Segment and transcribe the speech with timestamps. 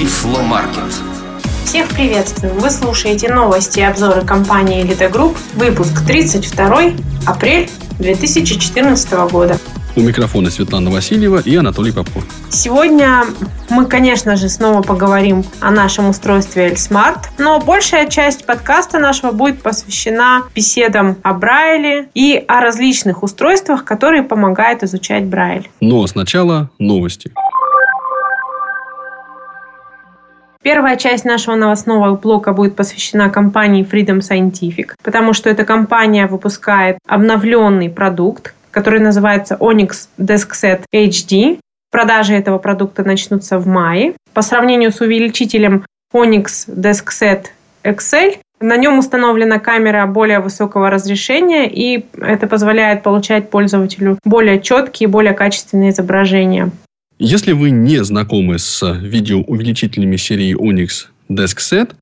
[0.00, 0.94] Тифломаркет.
[1.66, 2.54] Всех приветствую!
[2.54, 6.92] Вы слушаете новости и обзоры компании Elite Group, выпуск 32
[7.26, 9.58] апрель 2014 года.
[9.96, 12.24] У микрофона Светлана Васильева и Анатолий Попов.
[12.48, 13.24] Сегодня
[13.68, 19.60] мы, конечно же, снова поговорим о нашем устройстве L-Smart, но большая часть подкаста нашего будет
[19.60, 25.68] посвящена беседам о Брайле и о различных устройствах, которые помогают изучать Брайль.
[25.82, 27.30] Но сначала новости.
[30.62, 36.98] Первая часть нашего новостного блока будет посвящена компании Freedom Scientific, потому что эта компания выпускает
[37.08, 41.58] обновленный продукт, который называется Onyx DeskSet HD.
[41.90, 44.12] Продажи этого продукта начнутся в мае.
[44.34, 47.46] По сравнению с увеличителем Onyx DeskSet
[47.82, 55.08] XL, на нем установлена камера более высокого разрешения, и это позволяет получать пользователю более четкие,
[55.08, 56.70] более качественные изображения.
[57.22, 61.92] Если вы не знакомы с видеоувеличителями серии Onyx DeskSet,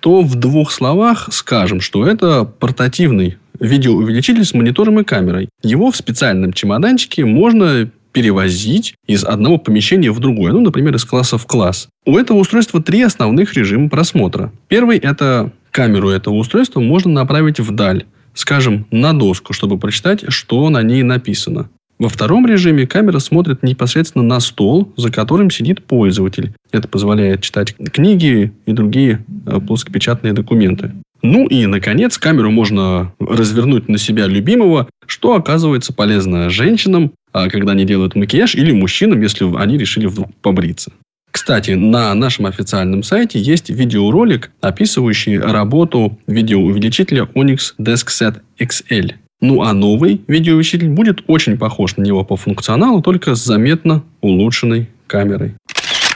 [0.00, 5.48] то в двух словах скажем, что это портативный видеоувеличитель с монитором и камерой.
[5.62, 11.38] Его в специальном чемоданчике можно перевозить из одного помещения в другое, ну, например, из класса
[11.38, 11.88] в класс.
[12.04, 14.52] У этого устройства три основных режима просмотра.
[14.66, 20.82] Первый– это камеру этого устройства можно направить вдаль, скажем, на доску, чтобы прочитать, что на
[20.82, 21.68] ней написано.
[21.98, 26.52] Во втором режиме камера смотрит непосредственно на стол, за которым сидит пользователь.
[26.72, 30.92] Это позволяет читать книги и другие э, плоскопечатные документы.
[31.22, 37.72] Ну и, наконец, камеру можно развернуть на себя любимого, что оказывается полезно женщинам, а, когда
[37.72, 40.92] они делают макияж, или мужчинам, если они решили вдруг побриться.
[41.30, 49.14] Кстати, на нашем официальном сайте есть видеоролик, описывающий работу видеоувеличителя Onyx DeskSet XL.
[49.44, 54.88] Ну а новый видеоувеличитель будет очень похож на него по функционалу, только с заметно улучшенной
[55.06, 55.54] камерой.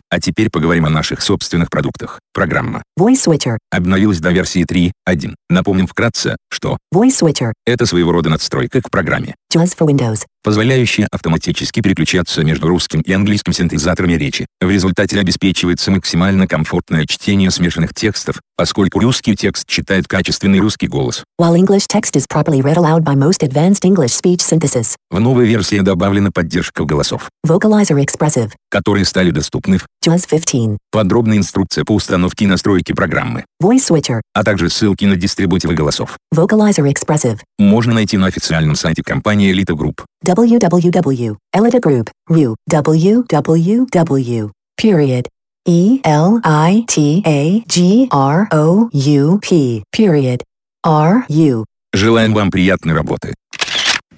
[0.08, 2.20] А теперь поговорим о наших собственных продуктах.
[2.32, 3.58] Программа Voice Switcher.
[3.70, 5.34] обновилась до версии 3.1.
[5.50, 7.52] Напомним вкратце, что Voice Switcher.
[7.66, 10.24] это своего рода надстройка к программе, JAWS for Windows.
[10.42, 14.46] Позволяющая автоматически переключаться между русским и английским синтезаторами речи.
[14.60, 21.24] В результате обеспечивается максимально комфортное чтение смешанных текстов, поскольку русский текст читает качественный русский голос.
[21.40, 24.94] While English text is properly read aloud by most advanced English speech synthesis.
[25.10, 28.50] В новой версии добавлена поддержка голосов, Vocalizer Expressive.
[28.70, 30.78] которые стали доступны в JAWS 15.
[30.90, 34.20] подробная инструкция по установке и настройке программы, Voice Switcher.
[34.34, 36.16] а также ссылки на дистрибутивы голосов.
[36.34, 37.38] Vocalizer Expressive.
[37.58, 40.04] Можно найти на официальном сайте компании Elite Group.
[40.25, 41.35] www.
[41.53, 42.09] Elita Group.
[42.27, 42.55] Ru.
[42.69, 44.49] www.
[44.75, 45.27] Period.
[45.65, 49.83] E L I T A G R O U P.
[49.91, 50.43] Period.
[50.83, 51.65] R U.
[51.93, 53.35] Желаем вам приятной работы.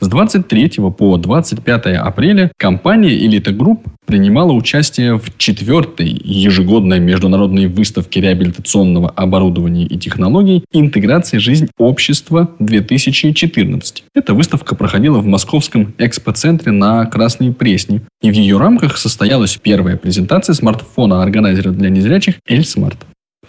[0.03, 8.23] С 23 по 25 апреля компания Elite Group принимала участие в четвертой ежегодной международной выставке
[8.23, 14.05] реабилитационного оборудования и технологий «Интеграция жизнь общества-2014».
[14.15, 19.99] Эта выставка проходила в московском экспоцентре на Красной Пресне, и в ее рамках состоялась первая
[19.99, 22.97] презентация смартфона-органайзера для незрячих L-Smart.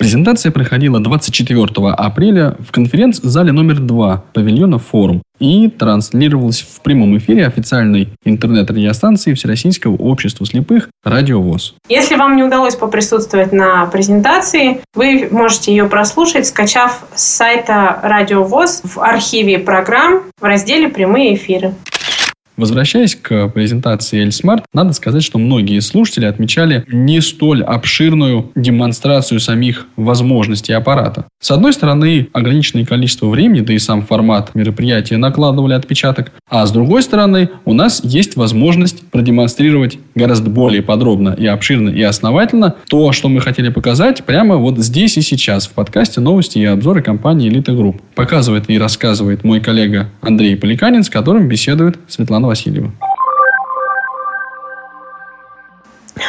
[0.02, 7.46] Презентация проходила 24 апреля в конференц-зале номер 2 павильона «Форум» и транслировалась в прямом эфире
[7.46, 11.76] официальной интернет-радиостанции Всероссийского общества слепых «Радио ВОЗ».
[11.88, 18.44] Если вам не удалось поприсутствовать на презентации, вы можете ее прослушать, скачав с сайта Радио
[18.44, 21.76] ВОЗ в архиве программ в разделе «Прямые эфиры».
[22.62, 29.88] Возвращаясь к презентации L-Smart, надо сказать, что многие слушатели отмечали не столь обширную демонстрацию самих
[29.96, 31.26] возможностей аппарата.
[31.42, 36.72] С одной стороны, ограниченное количество времени, да и сам формат мероприятия накладывали отпечаток, а с
[36.72, 43.12] другой стороны, у нас есть возможность продемонстрировать гораздо более подробно и обширно и основательно то,
[43.12, 47.52] что мы хотели показать прямо вот здесь и сейчас в подкасте новости и обзоры компании
[47.52, 48.02] Elite Group.
[48.14, 52.92] Показывает и рассказывает мой коллега Андрей Поликанин, с которым беседует Светлана Васильева.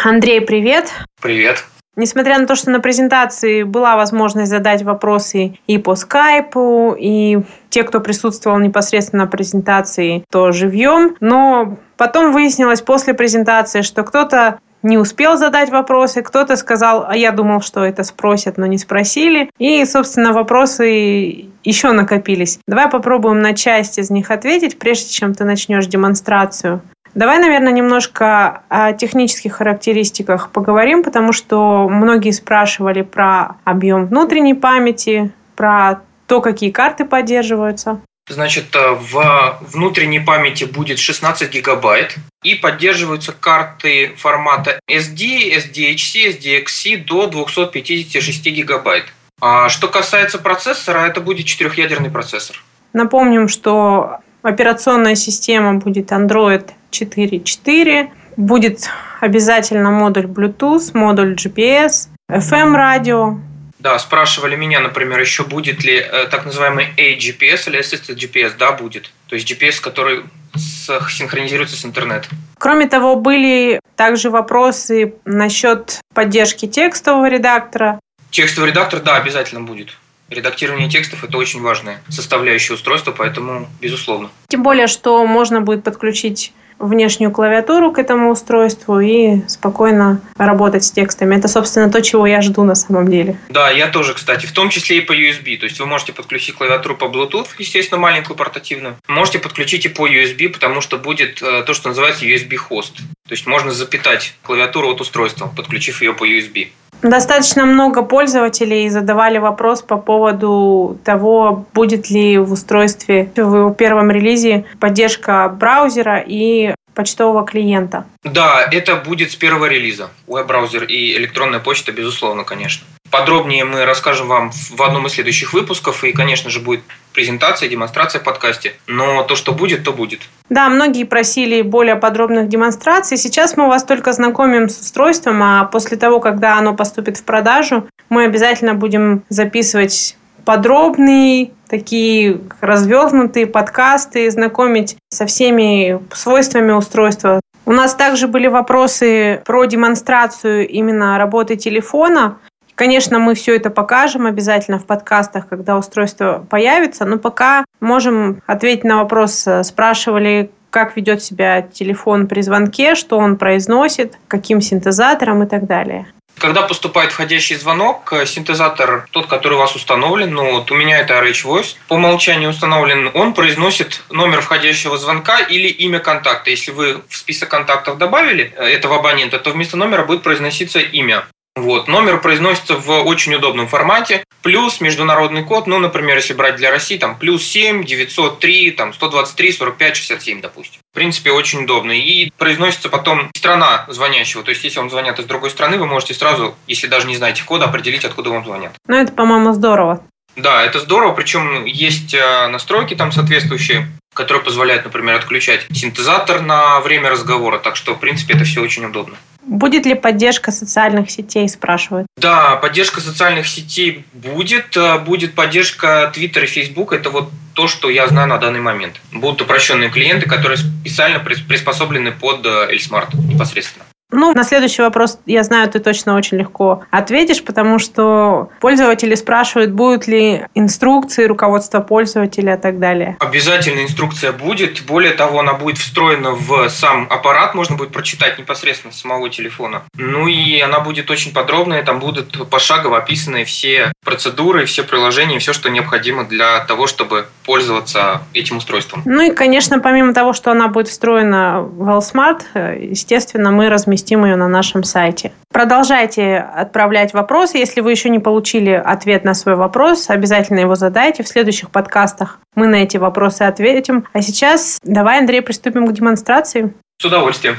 [0.04, 0.92] Андрей, привет!
[1.20, 1.64] Привет.
[1.96, 7.82] Несмотря на то, что на презентации была возможность задать вопросы и по скайпу, и те,
[7.82, 14.98] кто присутствовал непосредственно на презентации, то живьем, но потом выяснилось после презентации, что кто-то не
[14.98, 19.50] успел задать вопросы, кто-то сказал, а я думал, что это спросят, но не спросили.
[19.58, 22.58] И, собственно, вопросы еще накопились.
[22.66, 26.82] Давай попробуем на часть из них ответить, прежде чем ты начнешь демонстрацию.
[27.14, 35.30] Давай, наверное, немножко о технических характеристиках поговорим, потому что многие спрашивали про объем внутренней памяти,
[35.54, 38.00] про то, какие карты поддерживаются.
[38.28, 47.04] Значит, э, в внутренней памяти будет 16 гигабайт и поддерживаются карты формата SD, SDHC, SDXC
[47.04, 49.04] до 256 гигабайт.
[49.40, 52.62] А что касается процессора, это будет четырехъядерный процессор.
[52.92, 58.88] Напомним, что операционная система будет Android 4.4, будет
[59.20, 63.38] обязательно модуль Bluetooth, модуль GPS, FM-радио,
[63.82, 68.52] да, спрашивали меня, например, еще будет ли э, так называемый AGPS или Assisted GPS.
[68.56, 69.10] Да, будет.
[69.26, 70.22] То есть GPS, который
[70.56, 72.38] синхронизируется с интернетом.
[72.58, 77.98] Кроме того, были также вопросы насчет поддержки текстового редактора.
[78.30, 79.96] Текстовый редактор, да, обязательно будет.
[80.28, 84.30] Редактирование текстов– это очень важная составляющая устройства, поэтому безусловно.
[84.48, 90.90] Тем более, что можно будет подключить внешнюю клавиатуру к этому устройству и спокойно работать с
[90.90, 91.36] текстами.
[91.36, 93.38] Это, собственно, то, чего я жду на самом деле.
[93.48, 95.56] Да, я тоже, кстати, в том числе и по USB.
[95.58, 98.96] То есть вы можете подключить клавиатуру по Bluetooth, естественно, маленькую портативную.
[99.08, 102.96] Можете подключить и по USB, потому что будет э, то, что называется USB-хост.
[102.96, 106.68] То есть можно запитать клавиатуру от устройства, подключив ее по USB.
[107.02, 114.64] Достаточно много пользователей задавали вопрос по поводу того, будет ли в устройстве в первом релизе
[114.78, 118.04] поддержка браузера и почтового клиента.
[118.22, 120.10] Да, это будет с первого релиза.
[120.26, 122.86] Веб-браузер и электронная почта, безусловно, конечно.
[123.10, 126.82] Подробнее мы расскажем вам в одном из следующих выпусков, и, конечно же, будет
[127.12, 128.74] презентация, демонстрация в подкасте.
[128.86, 130.20] Но то, что будет, то будет.
[130.48, 133.16] Да, многие просили более подробных демонстраций.
[133.16, 137.88] Сейчас мы вас только знакомим с устройством, а после того, когда оно поступит в продажу,
[138.08, 147.40] мы обязательно будем записывать подробные, такие развернутые подкасты, знакомить со всеми свойствами устройства.
[147.64, 152.38] У нас также были вопросы про демонстрацию именно работы телефона.
[152.74, 158.84] Конечно, мы все это покажем обязательно в подкастах, когда устройство появится, но пока можем ответить
[158.84, 159.46] на вопрос.
[159.62, 166.06] Спрашивали, как ведет себя телефон при звонке, что он произносит, каким синтезатором и так далее.
[166.38, 170.98] Когда поступает входящий звонок, э, синтезатор, тот, который у вас установлен, ну вот у меня
[170.98, 176.50] это RH Voice, по умолчанию установлен, он произносит номер входящего звонка или имя контакта.
[176.50, 181.24] Если вы в список контактов добавили э, этого абонента, то вместо номера будет произноситься имя.
[181.54, 181.86] Вот.
[181.86, 184.24] Номер произносится в очень удобном формате.
[184.42, 189.52] Плюс международный код, ну, например, если брать для России, там, плюс 7, 903, там, 123,
[189.52, 190.80] 45, 67, допустим.
[190.90, 191.92] В принципе, очень удобно.
[191.92, 194.42] И произносится потом страна звонящего.
[194.42, 197.44] То есть, если вам звонят из другой страны, вы можете сразу, если даже не знаете
[197.44, 198.72] кода, определить, откуда вам звонят.
[198.88, 200.02] Ну, это, по-моему, здорово.
[200.36, 206.80] Да, это здорово, причем есть э, настройки там соответствующие, которые позволяют, например, отключать синтезатор на
[206.80, 209.16] время разговора, так что, в принципе, это все очень удобно.
[209.44, 212.06] Будет ли поддержка социальных сетей, спрашивают?
[212.16, 214.76] Да, поддержка социальных сетей будет.
[214.76, 216.92] Э, будет поддержка Twitter и Facebook.
[216.92, 219.00] Это вот то, что я знаю на данный момент.
[219.10, 223.84] Будут упрощенные клиенты, которые специально приспособлены под Эльсмарт непосредственно.
[224.12, 229.72] Ну, на следующий вопрос, я знаю, ты точно очень легко ответишь, потому что пользователи спрашивают,
[229.72, 233.16] будут ли инструкции, руководство пользователя и так далее.
[233.20, 234.82] Обязательно инструкция будет.
[234.82, 239.82] Более того, она будет встроена в сам аппарат, можно будет прочитать непосредственно с самого телефона.
[239.96, 245.54] Ну и она будет очень подробная, там будут пошагово описаны все процедуры, все приложения, все,
[245.54, 249.02] что необходимо для того, чтобы пользоваться этим устройством.
[249.06, 254.24] Ну и, конечно, помимо того, что она будет встроена в WellSmart, естественно, мы разместим разместим
[254.24, 255.32] ее на нашем сайте.
[255.52, 257.58] Продолжайте отправлять вопросы.
[257.58, 261.22] Если вы еще не получили ответ на свой вопрос, обязательно его задайте.
[261.22, 264.04] В следующих подкастах мы на эти вопросы ответим.
[264.12, 266.72] А сейчас давай, Андрей, приступим к демонстрации.
[267.00, 267.56] С удовольствием.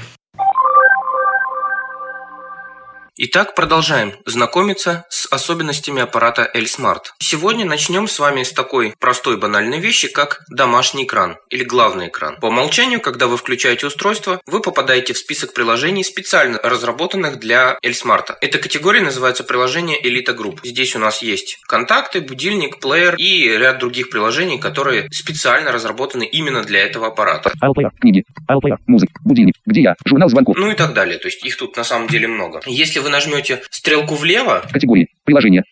[3.16, 7.02] Итак, продолжаем знакомиться с особенностями аппарата L-Smart.
[7.20, 12.38] Сегодня начнем с вами с такой простой банальной вещи, как домашний экран или главный экран.
[12.42, 18.34] По умолчанию, когда вы включаете устройство, вы попадаете в список приложений, специально разработанных для L-Smart.
[18.42, 20.62] Эта категория называется приложение Elite Group.
[20.64, 26.64] Здесь у нас есть контакты, будильник, плеер и ряд других приложений, которые специально разработаны именно
[26.64, 27.52] для этого аппарата.
[27.62, 30.58] Айлплеер, книги, айлплеер, музыка, будильник, где я, журнал звонков.
[30.58, 31.20] Ну и так далее.
[31.20, 32.60] То есть их тут на самом деле много.
[32.66, 35.64] Если вы нажмете стрелку влево, категории, приложение,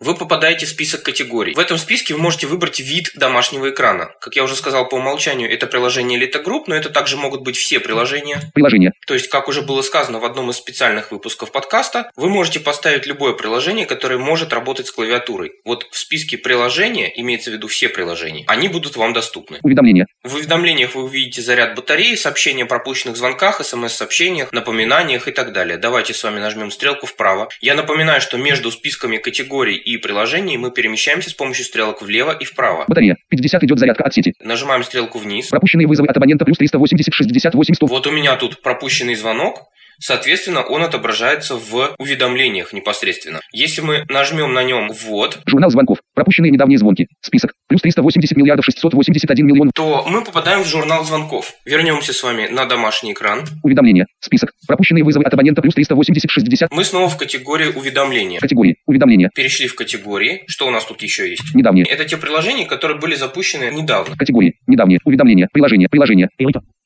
[0.00, 1.54] вы попадаете в список категорий.
[1.54, 4.10] В этом списке вы можете выбрать вид домашнего экрана.
[4.20, 7.56] Как я уже сказал по умолчанию, это приложение Elite Group, но это также могут быть
[7.56, 8.40] все приложения.
[8.54, 8.92] Приложение.
[9.06, 13.06] То есть, как уже было сказано в одном из специальных выпусков подкаста, вы можете поставить
[13.06, 15.52] любое приложение, которое может работать с клавиатурой.
[15.64, 19.58] Вот в списке приложения, имеется в виду все приложения, они будут вам доступны.
[19.62, 20.06] Уведомления.
[20.22, 25.78] В уведомлениях вы увидите заряд батареи, сообщения о пропущенных звонках, смс-сообщениях, напоминаниях и так далее.
[25.78, 27.48] Давайте с вами нажмем стрелку вправо.
[27.60, 32.44] Я напоминаю, что между списками категорий и приложений мы перемещаемся с помощью стрелок влево и
[32.44, 32.84] вправо.
[32.86, 33.16] Батарея.
[33.28, 34.34] 50 идет зарядка от сети.
[34.40, 35.48] Нажимаем стрелку вниз.
[35.48, 37.86] Пропущенные вызовы от абонента плюс 380 68 100.
[37.86, 39.64] Вот у меня тут пропущенный звонок.
[40.00, 43.40] Соответственно, он отображается в уведомлениях непосредственно.
[43.52, 45.98] Если мы нажмем на нем «Ввод», Журнал звонков.
[46.18, 47.06] Пропущенные недавние звонки.
[47.20, 47.52] Список.
[47.68, 49.70] Плюс 380 миллиардов 681 миллион.
[49.72, 51.52] то мы попадаем в журнал звонков.
[51.64, 53.44] Вернемся с вами на домашний экран.
[53.62, 54.08] Уведомления.
[54.18, 54.50] Список.
[54.66, 56.72] Пропущенные вызовы от абонента плюс 380 60.
[56.72, 58.40] Мы снова в категории уведомления.
[58.40, 58.78] Категории.
[58.86, 59.30] Уведомления.
[59.32, 60.42] Перешли в категории.
[60.48, 61.54] Что у нас тут еще есть?
[61.54, 61.86] Недавние.
[61.86, 64.16] Это те приложения, которые были запущены недавно.
[64.16, 64.56] Категории.
[64.66, 64.98] Недавние.
[65.04, 65.48] Уведомления.
[65.52, 65.88] Приложения.
[65.88, 66.30] Приложения.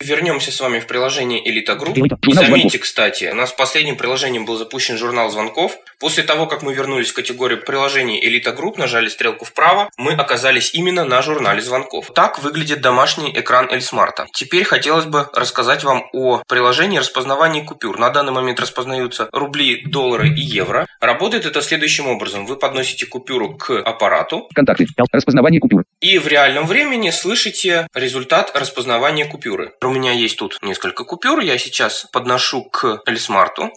[0.02, 1.96] Вернемся с вами в приложение Элита Групп.
[1.96, 2.80] И заметьте, звонков.
[2.80, 5.78] кстати, у нас последним приложением был запущен журнал звонков.
[6.00, 10.74] После того, как мы вернулись в категорию приложений Элита Групп, нажали стрелку вправо, мы оказались
[10.74, 12.10] именно на журнале звонков.
[12.12, 14.26] Так выглядит домашний экран Эльсмарта.
[14.32, 18.00] Теперь хотелось бы рассказать вам о приложении распознавания купюр.
[18.00, 20.88] На данный момент распознаются рубли, доллары и евро.
[21.00, 22.46] Работает это следующим образом.
[22.46, 24.86] Вы подносите купюру к аппарату, Контакты.
[25.12, 25.84] Распознавание купюр.
[26.00, 29.72] и в реальном времени слышите результат распознавания купюры.
[29.84, 33.70] У меня есть тут несколько купюр, я сейчас подношу к Эльсмарту.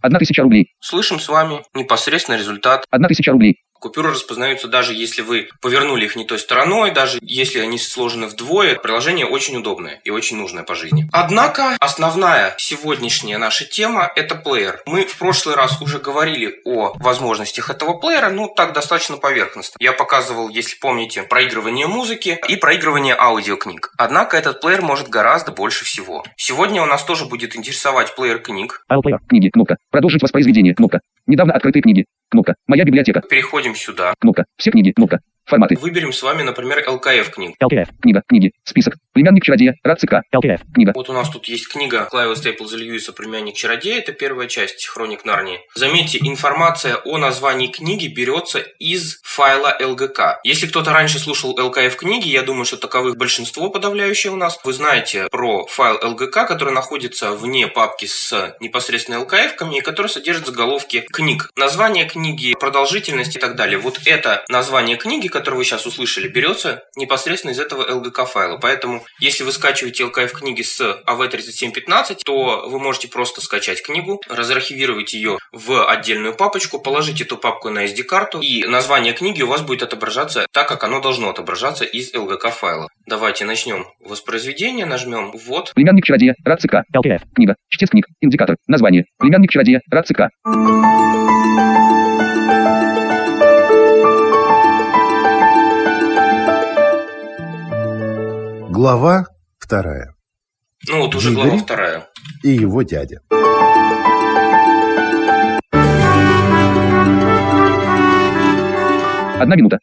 [0.00, 0.74] Одна тысяча рублей.
[0.80, 2.84] Слышим с вами непосредственно результат.
[2.90, 3.60] Одна тысяча рублей.
[3.84, 8.76] Купюры распознаются даже если вы повернули их не той стороной, даже если они сложены вдвое.
[8.76, 11.06] Приложение очень удобное и очень нужное по жизни.
[11.12, 14.80] Однако основная сегодняшняя наша тема– это плеер.
[14.86, 19.76] Мы в прошлый раз уже говорили о возможностях этого плеера, ну так достаточно поверхностно.
[19.78, 23.92] Я показывал, если помните, проигрывание музыки и проигрывание аудиокниг.
[23.98, 26.24] Однако этот плеер может гораздо больше всего.
[26.38, 28.82] Сегодня у нас тоже будет интересовать плеер книг.
[29.28, 29.50] Книги.
[29.50, 29.76] Кнопка.
[29.90, 30.74] Продолжить воспроизведение.
[30.74, 31.00] Кнопка.
[31.26, 32.06] Недавно открытые книги.
[32.30, 32.54] Кнопка.
[32.66, 33.20] Моя библиотека.
[33.20, 34.14] Переходим сюда.
[34.18, 34.44] Кнопка.
[34.56, 34.92] Все книги.
[34.92, 35.20] Кнопка.
[35.46, 35.76] Форматы.
[35.76, 37.56] Выберем с вами, например, ЛКФ книг.
[37.62, 37.88] LKF.
[38.00, 38.22] Книга.
[38.26, 38.52] Книги.
[38.64, 38.94] Список.
[39.12, 39.74] Племянник чародея.
[39.84, 40.14] Рад ЦК.
[40.34, 40.60] LKF.
[40.72, 40.92] Книга.
[40.94, 43.98] Вот у нас тут есть книга Клайва Стейплза Льюиса «Племянник чародея».
[43.98, 45.60] Это первая часть «Хроник Нарнии».
[45.74, 50.36] Заметьте, информация о названии книги берется из файла LGK.
[50.44, 54.58] Если кто-то раньше слушал ЛКФ книги, я думаю, что таковых большинство подавляющее у нас.
[54.64, 60.46] Вы знаете про файл LGK, который находится вне папки с непосредственно ЛКФ-ками и который содержит
[60.46, 61.50] заголовки книг.
[61.56, 63.78] Название книги, продолжительность и так далее.
[63.78, 68.58] Вот это название книги, которое вы сейчас услышали, берется непосредственно из этого LGK файла.
[68.58, 75.12] Поэтому, если вы скачиваете LKF книги с AV3715, то вы можете просто скачать книгу, разархивировать
[75.12, 79.82] ее в отдельную папочку, положить эту папку на SD-карту, и название книги у вас будет
[79.82, 82.88] отображаться так, как оно должно отображаться из LGK файла.
[83.06, 85.72] Давайте начнем воспроизведение, нажмем «Ввод».
[85.74, 86.36] Племянник чародея.
[86.44, 86.74] Рад ЦК.
[86.94, 87.22] LKF.
[87.34, 87.56] Книга.
[87.68, 88.06] Чтец книг.
[88.20, 88.56] Индикатор.
[88.68, 89.06] Название.
[89.18, 89.80] Племянник чародея.
[89.90, 90.06] Рад
[98.76, 99.26] Глава
[99.60, 100.16] вторая.
[100.88, 101.44] Ну вот уже Игорь?
[101.44, 102.08] глава вторая.
[102.42, 103.20] И его дядя.
[109.38, 109.78] Одна минута.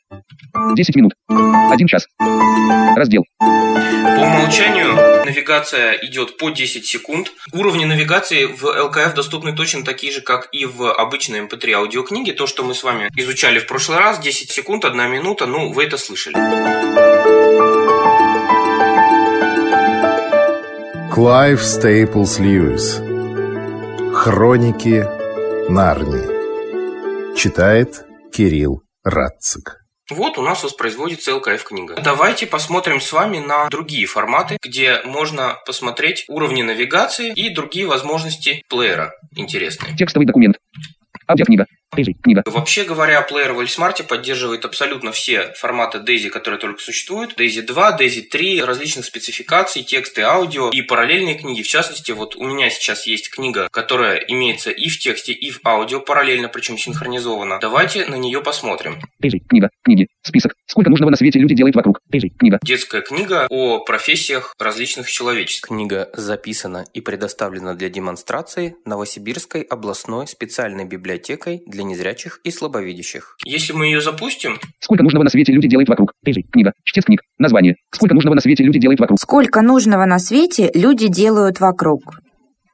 [0.76, 1.14] Десять минут.
[1.30, 2.06] Один час.
[2.98, 3.24] Раздел.
[3.40, 3.46] По
[4.26, 7.32] умолчанию навигация идет по 10 секунд.
[7.54, 12.34] Уровни навигации в LKF доступны точно такие же, как и в обычной MP3 аудиокниге.
[12.34, 15.86] То, что мы с вами изучали в прошлый раз, 10 секунд, 1 минута, ну, вы
[15.86, 17.21] это слышали.
[21.12, 23.02] Клайв Стейплс Льюис.
[24.16, 25.04] Хроники
[25.70, 27.36] Нарнии.
[27.36, 29.84] Читает Кирилл Радцик.
[30.10, 32.02] Вот у нас воспроизводится LKF книга.
[32.02, 38.64] Давайте посмотрим с вами на другие форматы, где можно посмотреть уровни навигации и другие возможности
[38.70, 39.94] плеера интересные.
[39.98, 40.60] Текстовый документ.
[41.28, 41.66] Аудиокнига.
[41.92, 42.42] Книга.
[42.46, 47.38] Вообще говоря, плеер в ЭлСмарте поддерживает абсолютно все форматы DAISY, которые только существуют.
[47.38, 51.62] DAISY 2, DAISY 3, различных спецификаций, тексты, аудио и параллельные книги.
[51.62, 55.60] В частности, вот у меня сейчас есть книга, которая имеется и в тексте, и в
[55.66, 57.60] аудио параллельно, причем синхронизована.
[57.60, 59.02] Давайте на нее посмотрим.
[59.20, 59.70] Книга.
[59.84, 60.08] Книги.
[60.22, 60.54] Список.
[60.68, 62.00] Сколько нужного на свете люди делают вокруг.
[62.10, 62.60] Книга.
[62.64, 65.68] Детская книга о профессиях различных человечеств.
[65.68, 73.38] Книга записана и предоставлена для демонстрации Новосибирской областной специальной библиотекой для незрячих и слабовидящих.
[73.46, 76.14] Если мы ее запустим, Сколько нужного на свете люди делают вокруг.
[76.52, 76.74] Книга.
[76.84, 77.22] Чтец книг.
[77.38, 77.76] Название.
[77.92, 79.20] Сколько нужного на свете люди делают вокруг.
[79.20, 82.20] Сколько нужного на свете люди делают вокруг.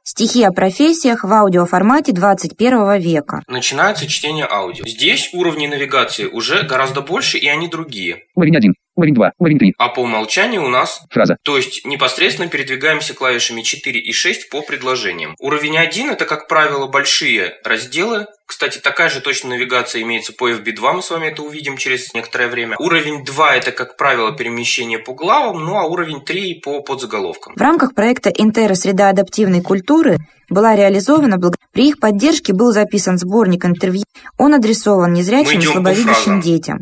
[0.04, 3.42] Стихи о профессиях в аудиоформате 21 века.
[3.46, 4.86] начинается чтение аудио.
[4.86, 8.22] Здесь уровни навигации уже гораздо больше, и они другие.
[8.34, 8.74] Уровень 1.
[8.98, 9.32] Уровень 2.
[9.38, 9.74] Уровень 3.
[9.78, 11.36] А по умолчанию у нас Фраза.
[11.44, 15.36] То есть непосредственно передвигаемся клавишами 4 и 6 по предложениям.
[15.38, 18.26] Уровень 1 это, как правило, большие разделы.
[18.44, 22.48] Кстати, такая же точно навигация имеется по FB2, мы с вами это увидим через некоторое
[22.48, 22.76] время.
[22.80, 27.54] Уровень 2 это, как правило, перемещение по главам, ну а уровень 3 по подзаголовкам.
[27.54, 28.74] В рамках проекта «Интера.
[28.74, 30.18] Среда адаптивной культуры»
[30.50, 31.54] была реализована благ...
[31.72, 34.02] При их поддержке был записан сборник интервью.
[34.38, 36.80] Он адресован незрячим и слабовидящим детям.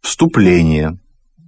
[0.00, 0.96] Вступление.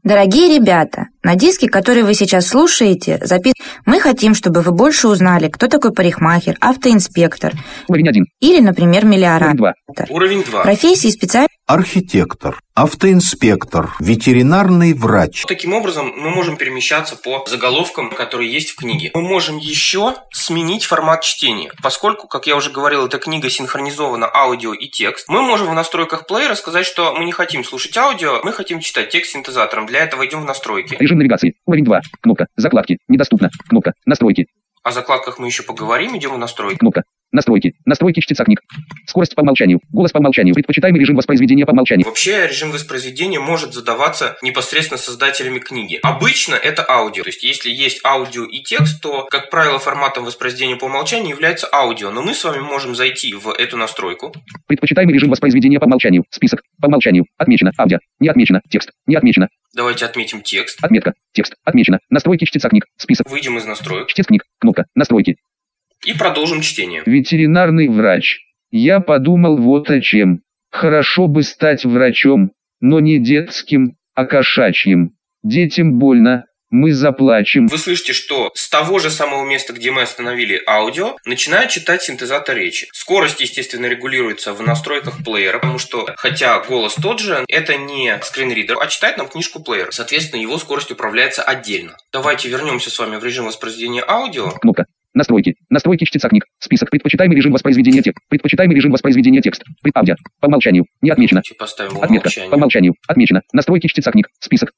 [0.05, 3.53] Дорогие ребята, на диске, который вы сейчас слушаете, запис...
[3.87, 7.53] мы хотим, чтобы вы больше узнали, кто такой парикмахер, автоинспектор
[7.87, 8.27] Уровень 1.
[8.41, 9.05] или, например.
[9.05, 9.75] 2.
[10.09, 10.63] Уровень 2.
[10.65, 15.45] Профессии специально Архитектор, автоинспектор, ветеринарный врач.
[15.47, 19.13] Таким образом, мы можем перемещаться по заголовкам, которые есть в книге.
[19.15, 21.71] Мы можем еще сменить формат чтения.
[21.81, 26.27] Поскольку, как я уже говорил, эта книга синхронизована аудио и текст, мы можем в настройках
[26.27, 29.87] плеера сказать, что мы не хотим слушать аудио, мы хотим читать текст синтезатором.
[29.87, 30.97] Для этого идем в настройки.
[30.99, 31.55] Режим навигации.
[31.65, 32.01] Уровень 2.
[32.23, 32.47] Кнопка.
[32.57, 32.99] Закладки.
[33.07, 33.51] Недоступно.
[33.69, 33.93] Кнопка.
[34.05, 34.47] Настройки.
[34.83, 36.79] О закладках мы еще поговорим, идем в настройки.
[36.79, 37.05] Кнопка.
[37.33, 37.75] Настройки.
[37.87, 38.61] Настройки чтеца книг.
[39.07, 39.81] Скорость по умолчанию.
[39.91, 40.55] Голос по умолчанию.
[40.55, 42.07] Предпочитаемый режим воспроизведения по умолчанию.
[42.07, 45.99] Вообще режим воспроизведения может задаваться непосредственно создателями книги.
[46.03, 47.23] Обычно это аудио.
[47.23, 51.69] То есть если есть аудио и текст, то, как правило, форматом воспроизведения по умолчанию является
[51.73, 52.11] аудио.
[52.11, 54.35] Но мы с вами можем зайти в эту настройку.
[54.67, 56.25] Предпочитаемый режим воспроизведения по умолчанию.
[56.31, 56.63] Список.
[56.83, 57.25] По умолчанию.
[57.39, 57.73] Отмечено.
[57.79, 57.99] Аудио.
[58.21, 58.61] Не отмечено.
[58.69, 58.91] Текст.
[59.07, 59.49] Не отмечено.
[59.75, 60.79] Давайте отметим текст.
[60.85, 61.15] Отметка.
[61.33, 61.55] Текст.
[61.65, 61.99] Отмечено.
[62.11, 62.85] Настройки чтеца книг.
[62.99, 63.31] Список.
[63.31, 64.45] Выйдем из настроек Чтец книг.
[64.61, 64.85] Кнопка.
[64.95, 65.37] Настройки.
[66.05, 67.03] И продолжим чтение.
[67.07, 68.41] Ветеринарный врач.
[68.71, 70.41] Я подумал вот о чем.
[70.71, 75.13] Хорошо бы стать врачом, но не детским, а кошачьим.
[75.43, 77.67] Детям больно, мы заплачем.
[77.67, 82.57] Вы слышите, что с того же самого места, где мы остановили аудио, начинает читать синтезатор
[82.57, 82.89] речи.
[82.93, 88.79] Скорость, естественно, регулируется в настройках плеера, потому что, хотя голос тот же, это не скринридер,
[88.81, 89.89] а читает нам книжку плеер.
[89.93, 91.97] Соответственно, его скорость управляется отдельно.
[92.11, 94.51] Давайте вернемся с вами в режим воспроизведения аудио.
[94.53, 94.87] Кнопка.
[95.15, 95.55] Настройки.
[95.69, 96.45] Настройки чтеца книг.
[96.59, 96.91] Список.
[96.91, 98.21] Предпочитаемый режим воспроизведения текста.
[98.29, 99.65] Предпочитаемый режим воспроизведения текста.
[99.83, 100.15] Пред- Аудио.
[100.41, 100.87] По умолчанию.
[101.03, 101.43] Не отмечено.
[101.59, 102.31] В Отметка.
[102.51, 102.95] По умолчанию.
[103.07, 103.43] Отмечено.
[103.53, 104.29] Настройки чтеца книг.
[104.41, 104.73] Список.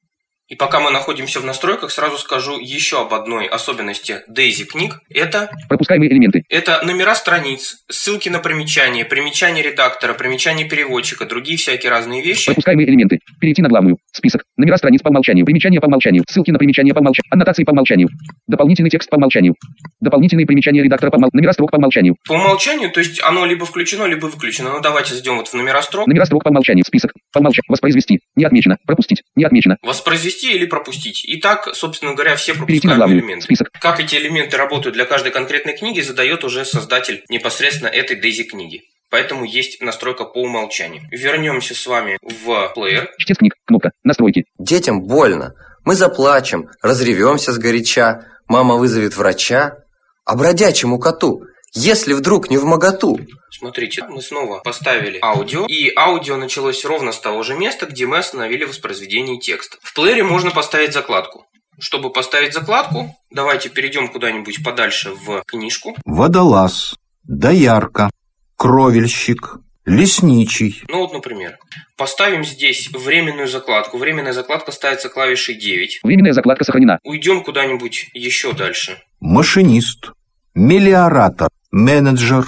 [0.46, 5.00] И пока мы находимся в настройках, сразу скажу еще об одной особенности Daisy книг.
[5.08, 6.42] Это Пропускаемые элементы.
[6.50, 12.46] Это номера страниц, ссылки на примечания, примечания редактора, примечания переводчика, другие всякие разные вещи.
[12.46, 13.20] Пропускаемые элементы.
[13.40, 13.96] Перейти на главную.
[14.12, 14.44] Список.
[14.58, 15.46] Номера страниц по умолчанию.
[15.46, 16.24] Примечания по умолчанию.
[16.28, 17.32] Ссылки на примечания по умолчанию.
[17.32, 18.10] Аннотации по умолчанию.
[18.46, 19.54] Дополнительный текст по умолчанию.
[20.00, 22.16] Дополнительные примечания редактора по умол- Номера строк по умолчанию.
[22.28, 24.72] По умолчанию, то есть оно либо включено, либо выключено.
[24.72, 26.06] Ну давайте зайдем вот в номера строк.
[26.06, 26.84] Номера строк по умолчанию.
[26.86, 27.14] Список.
[27.32, 27.64] По умолчанию.
[27.68, 28.20] Воспроизвести.
[28.36, 28.76] Не отмечено.
[28.86, 29.22] Пропустить.
[29.36, 29.78] Не отмечено.
[29.82, 31.24] Воспроизвести или пропустить.
[31.24, 33.44] И так, собственно говоря, все пропускаемые элементы.
[33.44, 33.70] Список.
[33.72, 38.82] Как эти элементы работают для каждой конкретной книги, задает уже создатель непосредственно этой Daisy книги.
[39.10, 41.02] Поэтому есть настройка по умолчанию.
[41.12, 43.10] Вернемся с вами в плеер.
[43.18, 43.54] Чтец книг.
[43.64, 43.92] Кнопка.
[44.02, 44.44] Настройки.
[44.58, 45.54] Детям больно.
[45.84, 49.78] Мы заплачем, разревемся сгоряча, мама вызовет врача.
[50.24, 51.42] А бродячему коту,
[51.74, 53.18] если вдруг не в моготу,
[53.56, 58.18] Смотрите, мы снова поставили аудио, и аудио началось ровно с того же места, где мы
[58.18, 59.78] остановили воспроизведение текста.
[59.80, 61.46] В плеере можно поставить закладку.
[61.78, 65.96] Чтобы поставить закладку, давайте перейдем куда-нибудь подальше в книжку.
[66.04, 68.10] Водолаз, доярка,
[68.56, 70.82] кровельщик, лесничий.
[70.88, 71.58] Ну вот, например,
[71.96, 73.98] поставим здесь временную закладку.
[73.98, 76.00] Временная закладка ставится клавишей 9.
[76.02, 76.98] Временная закладка сохранена.
[77.04, 79.02] Уйдем куда-нибудь еще дальше.
[79.20, 80.10] Машинист,
[80.54, 82.46] мелиоратор, менеджер,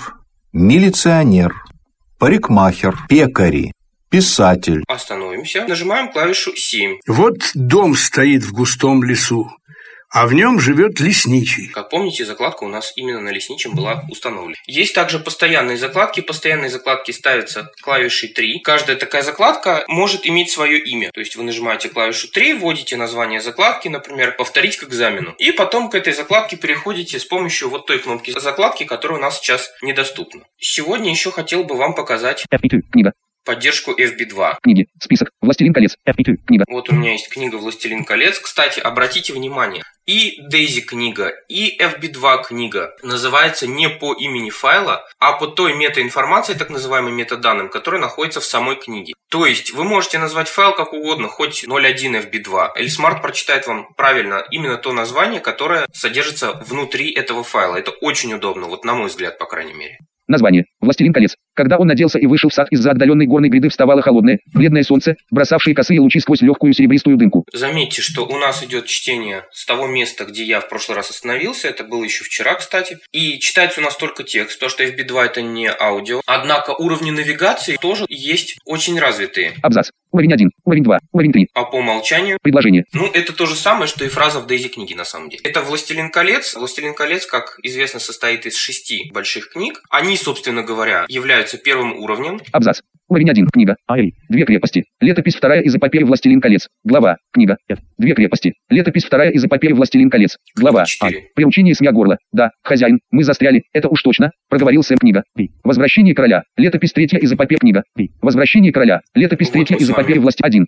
[0.52, 1.52] милиционер,
[2.18, 3.72] парикмахер, пекари,
[4.08, 4.84] писатель.
[4.86, 5.66] Остановимся.
[5.66, 6.98] Нажимаем клавишу 7.
[7.08, 9.50] Вот дом стоит в густом лесу,
[10.10, 11.68] а в нем живет лесничий.
[11.68, 14.56] Как помните, закладка у нас именно на лесничем была установлена.
[14.66, 16.20] Есть также постоянные закладки.
[16.20, 18.60] Постоянные закладки ставятся клавишей 3.
[18.60, 21.10] Каждая такая закладка может иметь свое имя.
[21.12, 25.34] То есть вы нажимаете клавишу 3, вводите название закладки, например, повторить к экзамену.
[25.38, 29.38] И потом к этой закладке переходите с помощью вот той кнопки закладки, которая у нас
[29.38, 30.44] сейчас недоступна.
[30.58, 32.82] Сегодня еще хотел бы вам показать FP2.
[32.92, 33.12] Книга.
[33.46, 34.56] Поддержку FB2.
[34.62, 34.88] Книги.
[35.00, 35.30] Список.
[35.40, 35.96] Властелин колец.
[36.06, 36.36] FP2.
[36.46, 36.64] Книга.
[36.68, 38.38] Вот у меня есть книга «Властелин колец».
[38.38, 45.32] Кстати, обратите внимание, и Дейзи книга, и FB2 книга называется не по имени файла, а
[45.32, 49.14] по той метаинформации, так называемым метаданным, который находится в самой книге.
[49.30, 52.70] То есть вы можете назвать файл как угодно, хоть 01 FB2.
[52.76, 57.76] Эльсмарт прочитает вам правильно именно то название, которое содержится внутри этого файла.
[57.76, 59.98] Это очень удобно, вот на мой взгляд, по крайней мере.
[60.28, 60.66] Название.
[60.80, 61.36] Властелин колец.
[61.56, 65.16] Когда он наделся и вышел в сад, из-за отдаленной горной гряды вставало холодное, бледное солнце,
[65.30, 67.46] бросавшие косые лучи сквозь легкую серебристую дымку.
[67.52, 71.68] Заметьте, что у нас идет чтение с того места, где я в прошлый раз остановился.
[71.68, 72.98] Это было еще вчера, кстати.
[73.12, 76.20] И читается у нас только текст, потому что FB2 это не аудио.
[76.26, 79.54] Однако уровни навигации тоже есть очень развитые.
[79.62, 79.90] Абзац.
[80.16, 81.48] Уровень 1, уровень 2, уровень 3.
[81.52, 82.38] А по умолчанию?
[82.40, 82.86] Предложение.
[82.94, 85.42] Ну, это то же самое, что и фраза в Дейзи книге, на самом деле.
[85.44, 86.54] Это «Властелин колец».
[86.56, 89.82] «Властелин колец», как известно, состоит из шести больших книг.
[89.90, 92.40] Они, собственно говоря, являются первым уровнем.
[92.50, 92.80] Абзац.
[93.08, 93.48] Уровень 1.
[93.48, 93.76] Книга.
[93.88, 94.14] Ай.
[94.30, 94.86] Две крепости.
[95.00, 96.68] Летопись вторая из эпопеи «Властелин колец».
[96.82, 97.18] Глава.
[97.30, 97.58] Книга.
[97.68, 97.78] F.
[97.98, 98.54] Две крепости.
[98.70, 100.38] Летопись вторая из эпопеи «Властелин колец».
[100.56, 100.86] Глава.
[101.00, 101.08] А.
[101.34, 102.16] Приучение смя горла.
[102.32, 105.22] Да, хозяин, мы застряли, это уж точно, проговорил Сэм книга.
[105.64, 106.42] Возвращение короля.
[106.56, 107.82] Летопись третья из эпопеи книга.
[108.20, 109.00] Возвращение короля.
[109.14, 110.66] Летопись третья из эпопеи власти 1.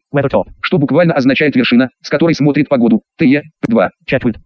[0.61, 3.03] Что буквально означает вершина, с которой смотрит погоду.
[3.19, 3.43] ТЕ.
[3.67, 3.91] 2.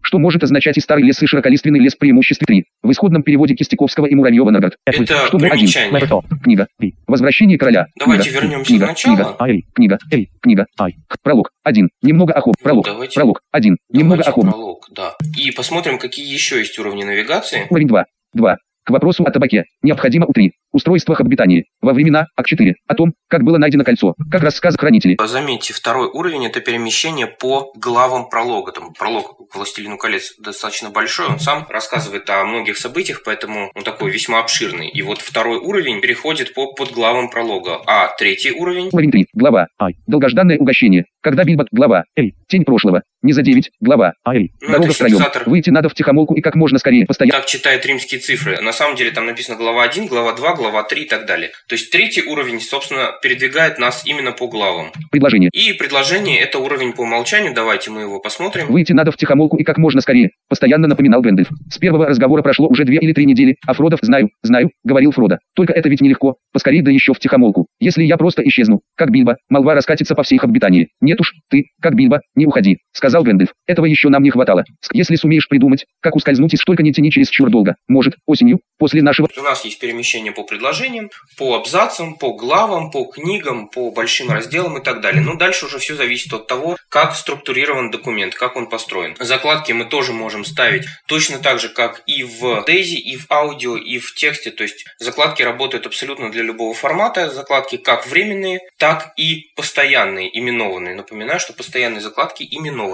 [0.02, 2.64] Что может означать и старый лес и широколиственный лес преимуществе 3.
[2.82, 4.74] В исходном переводе Кистяковского и Муравьева Наград.
[4.84, 5.50] Это Что был 1.
[5.58, 6.00] примечание.
[6.42, 6.66] Книга.
[7.06, 7.86] Возвращение короля.
[7.98, 8.40] Давайте Книга.
[8.42, 8.84] вернемся книга.
[8.84, 9.36] в начало.
[9.38, 9.62] Книга.
[9.74, 9.98] Книга.
[10.10, 10.30] Эй.
[10.40, 10.66] Книга.
[10.80, 10.94] Ай.
[11.22, 11.50] Пролог.
[11.64, 11.88] 1.
[12.02, 12.54] Немного охоп.
[12.62, 12.84] Пролог.
[12.84, 13.40] давайте- Пролог.
[13.52, 13.76] 1.
[13.90, 14.44] Немного охоп.
[14.44, 15.14] пролог, да.
[15.38, 17.66] И посмотрим, какие еще есть уровни навигации.
[17.70, 18.04] Уровень 2.
[18.34, 18.56] 2.
[18.84, 19.64] К вопросу о табаке.
[19.82, 20.52] Необходимо у 3.
[20.72, 21.64] Устройствах обитания.
[21.80, 22.72] Во времена АК-4.
[22.88, 24.14] О том, как было найдено кольцо.
[24.30, 25.16] Как рассказ хранителей.
[25.24, 28.72] Заметьте, второй уровень– это перемещение по главам пролога.
[28.72, 33.84] Там пролог к «Властелину колец» достаточно большой, он сам рассказывает о многих событиях, поэтому он
[33.84, 34.88] такой весьма обширный.
[34.88, 37.80] И вот второй уровень переходит по подглавам пролога.
[37.86, 39.26] А третий уровень Уровень 3.
[39.34, 39.68] Глава.
[39.80, 39.96] Ай.
[40.06, 41.04] Долгожданное угощение.
[41.20, 41.68] Когда Бильбот.
[41.70, 42.04] Глава.
[42.16, 42.34] Эй.
[42.48, 43.02] Тень прошлого.
[43.22, 43.70] Не за 9.
[43.80, 44.14] Глава.
[44.26, 44.50] Ай.
[44.60, 45.22] Ну, Дорога это втроем.
[45.46, 47.06] Выйти надо в тихомолку и как можно скорее.
[47.06, 47.38] Постоянно.
[47.38, 48.60] так читает римские цифры.
[48.60, 51.50] На самом деле там написано глава 1, глава 2, глава 3 и так далее.
[51.68, 54.90] То есть третий уровень, собственно, передвигает нас именно по главам.
[55.12, 55.50] Предложение.
[55.52, 57.54] И предложение– это уровень по умолчанию.
[57.54, 58.66] Давайте мы его посмотрим.
[58.66, 60.30] Выйти надо в тихомолку и как можно скорее.
[60.48, 61.48] Постоянно напоминал Гэндальф.
[61.70, 65.38] С первого разговора прошло уже две или три недели, а Фродов знаю, знаю, говорил Фродо.
[65.54, 66.36] Только это ведь нелегко.
[66.52, 67.68] Поскорее да еще в тихомолку.
[67.78, 70.88] Если я просто исчезну, как Бильбо, молва раскатится по всей их обитании.
[71.00, 73.52] Нет уж, ты, как Бильбо, не уходи, сказал Гэндальф.
[73.66, 74.64] Этого еще нам не хватало.
[74.92, 77.76] Если сумеешь придумать, как ускользнуть из только не тяни через чур долго.
[77.88, 79.28] Может, осенью, после нашего...
[79.36, 84.78] У нас есть перемещение по предложениям, по абзацам, по главам, по книгам, по большим разделам
[84.78, 85.22] и так далее.
[85.22, 89.14] Ну, дальше уже все зависит от того, как структурирован документ, как он построен.
[89.18, 93.76] Закладки мы тоже можем ставить точно так же, как и в Дейзи, и в аудио,
[93.76, 94.50] и в тексте.
[94.50, 97.30] То есть закладки работают абсолютно для любого формата.
[97.30, 100.94] Закладки как временные, так и постоянные, именованные.
[100.94, 102.46] Напоминаю, что постоянные закладки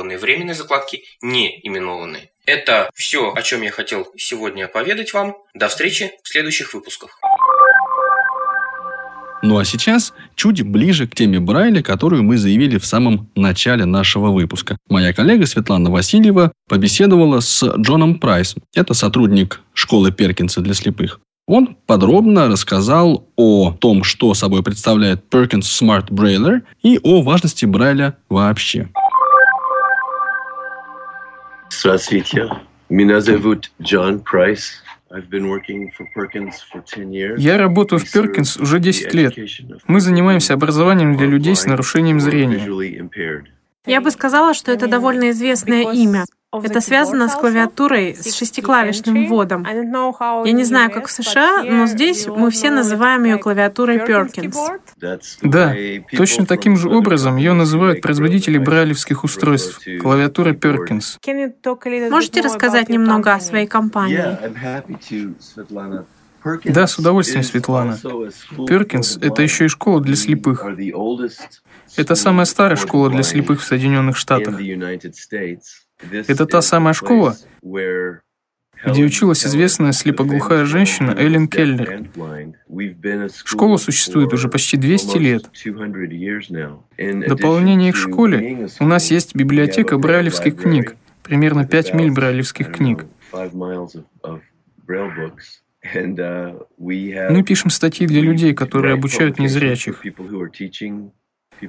[0.09, 2.31] именованные, временные закладки не именованные.
[2.47, 5.35] Это все, о чем я хотел сегодня поведать вам.
[5.55, 7.11] До встречи в следующих выпусках.
[9.40, 14.31] Ну а сейчас чуть ближе к теме Брайля, которую мы заявили в самом начале нашего
[14.31, 14.77] выпуска.
[14.88, 18.62] Моя коллега Светлана Васильева побеседовала с Джоном Прайсом.
[18.75, 21.21] Это сотрудник школы Перкинса для слепых.
[21.47, 28.16] Он подробно рассказал о том, что собой представляет Perkins Smart Brailler и о важности Брайля
[28.29, 28.88] вообще.
[31.81, 32.51] Здравствуйте.
[32.88, 34.83] Меня зовут Джон Прайс.
[37.37, 39.35] Я работаю в Perkins уже 10 лет.
[39.87, 42.67] Мы занимаемся образованием для людей с нарушением зрения.
[43.87, 46.25] Я бы сказала, что это довольно известное имя.
[46.51, 49.67] Это связано с клавиатурой с шестиклавишным вводом.
[49.67, 54.55] Я не знаю, как в США, но здесь мы все называем ее клавиатурой Perkins.
[55.43, 55.75] Да,
[56.17, 61.19] точно таким же образом ее называют производители брайлевских устройств, клавиатура Perkins.
[62.11, 64.39] Можете рассказать немного о своей компании?
[66.65, 67.99] Да, с удовольствием, Светлана.
[68.57, 70.65] Perkins— это еще и школа для слепых.
[71.97, 74.55] Это самая старая школа для слепых в Соединенных Штатах.
[76.13, 82.09] Это та самая школа, где училась известная слепоглухая женщина Эллен Келлер.
[83.45, 85.51] Школа существует уже почти 200 лет.
[86.97, 93.05] В дополнение к школе у нас есть библиотека брайлевских книг, примерно 5 миль брайлевских книг.
[93.31, 93.51] Мы
[97.45, 100.03] пишем статьи для людей, которые обучают незрячих.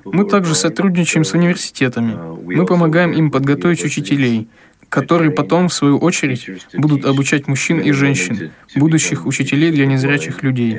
[0.06, 2.18] Мы также сотрудничаем с университетами.
[2.44, 4.48] Мы помогаем им подготовить учителей,
[4.90, 10.78] которые потом, в свою очередь, будут обучать мужчин и женщин, будущих учителей для незрячих людей.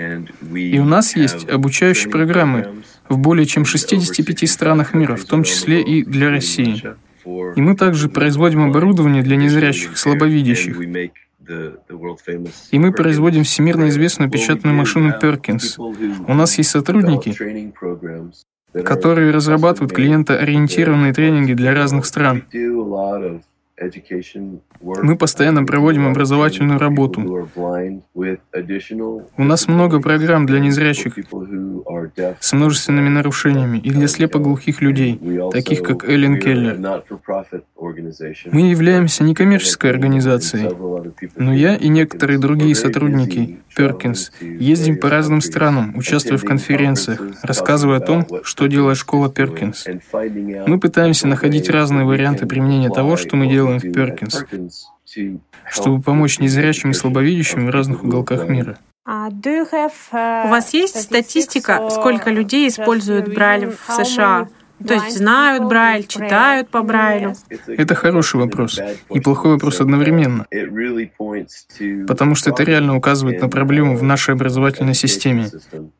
[0.54, 5.82] И у нас есть обучающие программы в более чем 65 странах мира, в том числе
[5.82, 6.82] и для России.
[7.24, 10.80] И мы также производим оборудование для незрячих, слабовидящих.
[12.70, 15.76] И мы производим всемирно известную печатную машину Perkins.
[16.26, 17.30] У нас есть сотрудники,
[18.72, 22.44] которые разрабатывают клиентоориентированные тренинги для разных стран.
[24.82, 27.48] Мы постоянно проводим образовательную работу.
[29.36, 31.14] У нас много программ для незрячих
[32.40, 35.18] с множественными нарушениями и для слепоглухих людей,
[35.50, 36.78] таких как Эллен Келлер.
[38.52, 40.68] Мы являемся некоммерческой организацией,
[41.36, 47.98] но я и некоторые другие сотрудники Перкинс ездим по разным странам, участвуя в конференциях, рассказывая
[47.98, 49.86] о том, что делает школа Перкинс.
[50.12, 54.44] Мы пытаемся находить разные варианты применения того, что мы делаем в Перкинс,
[55.68, 58.78] чтобы помочь незрячим и слабовидящим в разных уголках мира.
[59.06, 64.48] У вас есть статистика, сколько людей используют Брайль в США?
[64.86, 67.34] То есть знают Брайль, читают по Брайлю?
[67.66, 70.46] Это хороший вопрос и плохой вопрос одновременно,
[72.06, 75.48] потому что это реально указывает на проблему в нашей образовательной системе.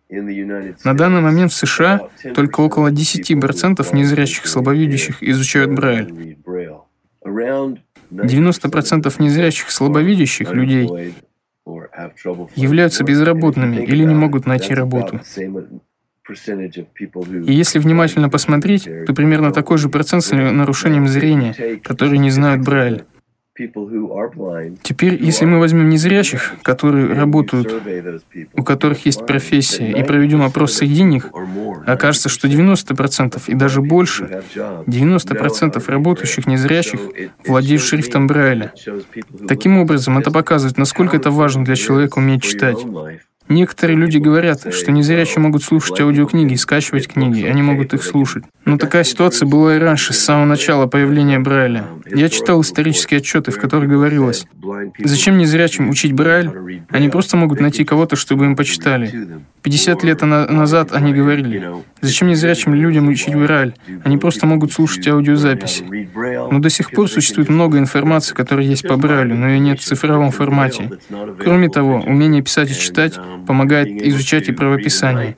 [0.09, 6.37] На данный момент в США только около 10% незрячих слабовидящих изучают Брайль.
[8.11, 11.15] 90% незрячих слабовидящих людей
[12.57, 15.21] являются безработными или не могут найти работу.
[16.29, 22.63] И если внимательно посмотреть, то примерно такой же процент с нарушением зрения, которые не знают
[22.63, 23.05] Брайль.
[24.83, 27.83] Теперь, если мы возьмем незрячих, которые работают,
[28.55, 31.31] у которых есть профессия, и проведем опрос среди них,
[31.87, 37.01] окажется, что 90% и даже больше, 90% работающих незрячих
[37.47, 38.73] владеют шрифтом Брайля.
[39.47, 42.79] Таким образом, это показывает, насколько это важно для человека уметь читать.
[43.51, 48.45] Некоторые люди говорят, что незрячие могут слушать аудиокниги и скачивать книги, они могут их слушать.
[48.65, 51.85] Но такая ситуация была и раньше, с самого начала появления Брайля.
[52.07, 54.47] Я читал исторические отчеты, в которых говорилось,
[55.01, 56.85] зачем незрячим учить Брайль?
[56.91, 59.41] Они просто могут найти кого-то, чтобы им почитали.
[59.63, 61.69] 50 лет назад они говорили,
[62.01, 63.75] зачем незрячим людям учить Брайль?
[64.05, 65.85] Они просто могут слушать аудиозаписи.
[66.51, 69.85] Но до сих пор существует много информации, которая есть по Брайлю, но ее нет в
[69.85, 70.91] цифровом формате.
[71.39, 75.37] Кроме того, умение писать и читать помогает изучать и правописание.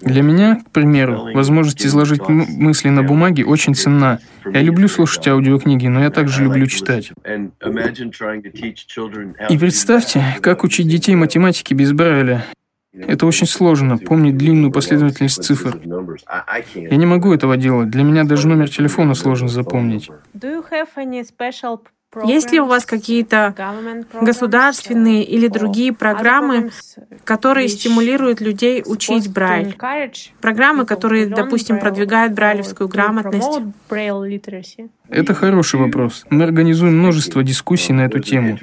[0.00, 4.20] Для меня, к примеру, возможность изложить мысли на бумаге очень ценна.
[4.46, 7.12] Я люблю слушать аудиокниги, но я также люблю читать.
[9.50, 12.46] И представьте, как учить детей математике без Брайля.
[12.92, 15.80] Это очень сложно, помнить длинную последовательность цифр.
[16.74, 17.90] Я не могу этого делать.
[17.90, 20.10] Для меня даже номер телефона сложно запомнить.
[22.24, 23.54] Есть ли у вас какие-то
[24.20, 26.70] государственные или другие программы,
[27.22, 29.76] которые стимулируют людей учить Брайль?
[30.40, 33.60] Программы, которые, допустим, продвигают брайлевскую грамотность?
[35.08, 36.24] Это хороший вопрос.
[36.30, 38.58] Мы организуем множество дискуссий на эту тему.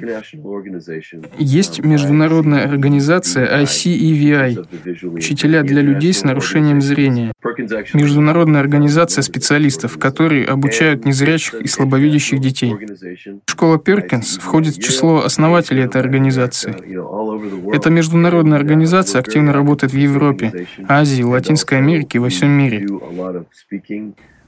[1.38, 7.32] Есть международная организация ICEVI, учителя для людей с нарушением зрения.
[7.94, 12.74] Международная организация специалистов, которые обучают незрячих и слабовидящих детей.
[13.46, 16.74] Школа Перкинс входит в число основателей этой организации.
[17.74, 22.86] Эта международная организация активно работает в Европе, Азии, Латинской Америке и во всем мире.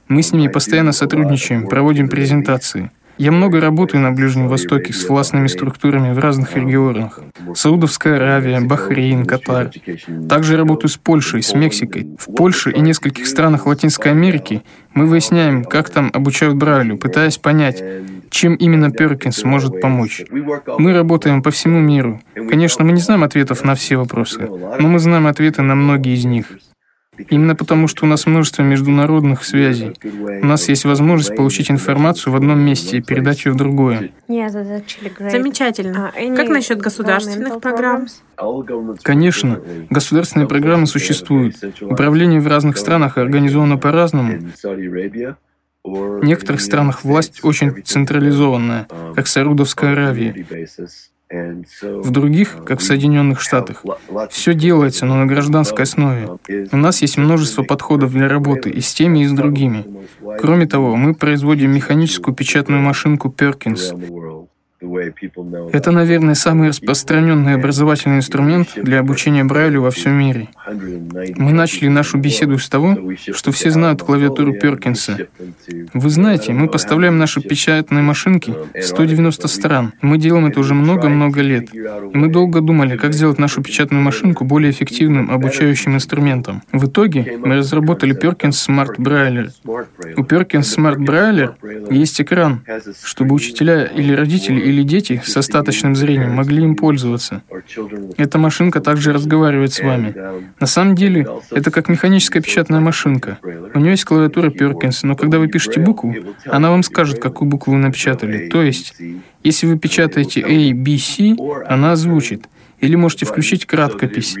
[0.07, 2.91] Мы с ними постоянно сотрудничаем, проводим презентации.
[3.21, 7.19] Я много работаю на Ближнем Востоке с властными структурами в разных регионах.
[7.53, 9.69] Саудовская Аравия, Бахрейн, Катар.
[10.27, 12.07] Также работаю с Польшей, с Мексикой.
[12.17, 14.63] В Польше и нескольких странах Латинской Америки
[14.95, 17.83] мы выясняем, как там обучают Брайлю, пытаясь понять,
[18.31, 20.23] чем именно Перкинс может помочь.
[20.79, 22.23] Мы работаем по всему миру.
[22.33, 26.25] Конечно, мы не знаем ответов на все вопросы, но мы знаем ответы на многие из
[26.25, 26.47] них.
[27.29, 29.93] Именно потому, что у нас множество международных связей.
[30.41, 34.11] У нас есть возможность получить информацию в одном месте и передать ее в другое.
[34.27, 36.11] Замечательно.
[36.35, 38.07] Как насчет государственных программ?
[39.03, 41.55] Конечно, государственные программы существуют.
[41.81, 44.39] Управление в разных странах организовано по-разному.
[45.83, 50.45] В некоторых странах власть очень централизованная, как в Саудовской Аравии.
[51.31, 53.85] В других, как в Соединенных Штатах,
[54.29, 56.29] все делается, но на гражданской основе.
[56.71, 59.85] У нас есть множество подходов для работы и с теми, и с другими.
[60.39, 63.93] Кроме того, мы производим механическую печатную машинку Perkins,
[64.81, 70.49] это, наверное, самый распространенный образовательный инструмент для обучения Брайлю во всем мире.
[71.35, 72.97] Мы начали нашу беседу с того,
[73.33, 75.27] что все знают клавиатуру Перкинса.
[75.93, 79.93] Вы знаете, мы поставляем наши печатные машинки в 190 стран.
[80.01, 81.73] Мы делаем это уже много-много лет.
[81.73, 86.63] И мы долго думали, как сделать нашу печатную машинку более эффективным обучающим инструментом.
[86.71, 89.51] В итоге мы разработали Perkins Smart Brailler.
[90.17, 91.53] У Perkins Smart Brailler
[91.93, 92.63] есть экран,
[93.03, 97.43] чтобы учителя или родители или дети с остаточным зрением могли им пользоваться.
[98.17, 100.15] Эта машинка также разговаривает с вами.
[100.59, 103.37] На самом деле, это как механическая печатная машинка.
[103.73, 107.73] У нее есть клавиатура Перкинс, но когда вы пишете букву, она вам скажет, какую букву
[107.73, 108.49] вы напечатали.
[108.49, 108.95] То есть,
[109.43, 111.35] если вы печатаете A, B, C,
[111.67, 112.45] она озвучит.
[112.79, 114.35] Или можете включить краткопись.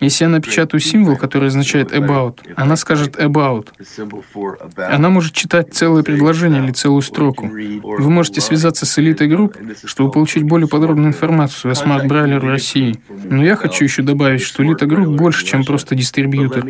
[0.00, 3.68] Если я напечатаю символ, который означает about, она скажет about.
[4.76, 7.46] Она может читать целое предложение или целую строку.
[7.46, 12.44] Вы можете связаться с Элитой Групп, чтобы получить более подробную информацию о Smart Brailler в
[12.44, 12.96] России.
[13.08, 16.64] Но я хочу еще добавить, что Элита Групп больше, чем просто дистрибьютор.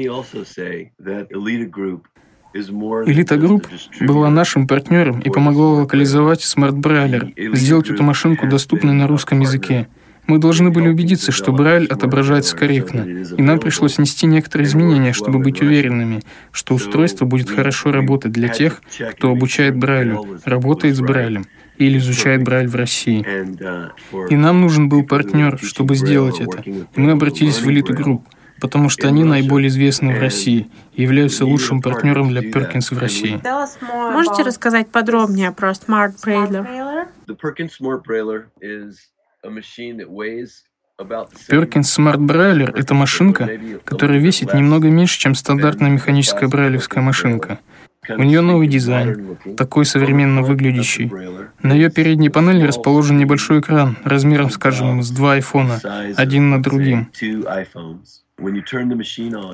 [2.53, 3.69] Элита Групп
[4.01, 9.87] была нашим партнером и помогла локализовать Brailler, сделать эту машинку доступной на русском языке.
[10.31, 13.01] Мы должны были убедиться, что Брайль отображается корректно,
[13.37, 18.47] и нам пришлось внести некоторые изменения, чтобы быть уверенными, что устройство будет хорошо работать для
[18.47, 21.47] тех, кто обучает Брайлю, работает с Брайлем
[21.79, 23.27] или изучает Брайль в России.
[24.33, 26.63] И нам нужен был партнер, чтобы сделать это.
[26.63, 28.25] И мы обратились в элиту групп,
[28.61, 33.41] потому что они наиболее известны в России и являются лучшим партнером для Perkins в России.
[34.13, 37.09] Можете рассказать подробнее про Smart Braille?
[41.49, 43.49] Perkins Smart Brailler— это машинка,
[43.85, 47.59] которая весит немного меньше, чем стандартная механическая брайлевская машинка.
[48.09, 51.11] У нее новый дизайн, такой современно выглядящий.
[51.63, 55.81] На ее передней панели расположен небольшой экран, размером, скажем, с два айфона,
[56.17, 57.09] один над другим.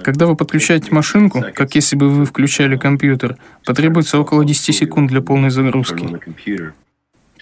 [0.03, 5.21] Когда вы подключаете машинку, как если бы вы включали компьютер, потребуется около 10 секунд для
[5.21, 6.09] полной загрузки.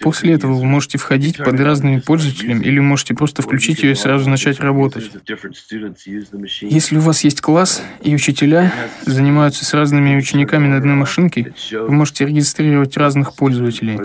[0.01, 4.29] После этого вы можете входить под разными пользователями или можете просто включить ее и сразу
[4.29, 5.11] начать работать.
[6.61, 8.73] Если у вас есть класс и учителя
[9.05, 13.99] занимаются с разными учениками на одной машинке, вы можете регистрировать разных пользователей.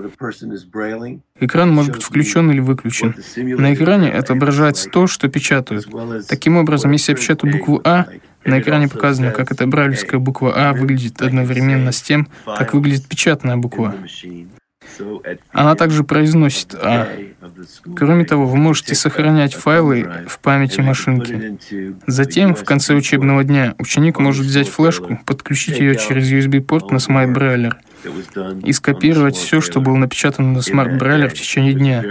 [1.41, 3.15] Экран может быть включен или выключен.
[3.37, 5.89] На экране отображается то, что печатают.
[6.29, 8.07] Таким образом, если я печатаю букву «А»,
[8.45, 13.57] на экране показано, как эта брайлевская буква «А» выглядит одновременно с тем, как выглядит печатная
[13.57, 13.95] буква.
[15.53, 17.09] Она также произносит «а».
[17.97, 21.59] Кроме того, вы можете сохранять файлы в памяти машинки.
[22.07, 27.75] Затем, в конце учебного дня, ученик может взять флешку, подключить ее через USB-порт на Brailler
[28.65, 30.61] и скопировать все, что было напечатано на
[30.99, 32.05] Brailler в течение дня.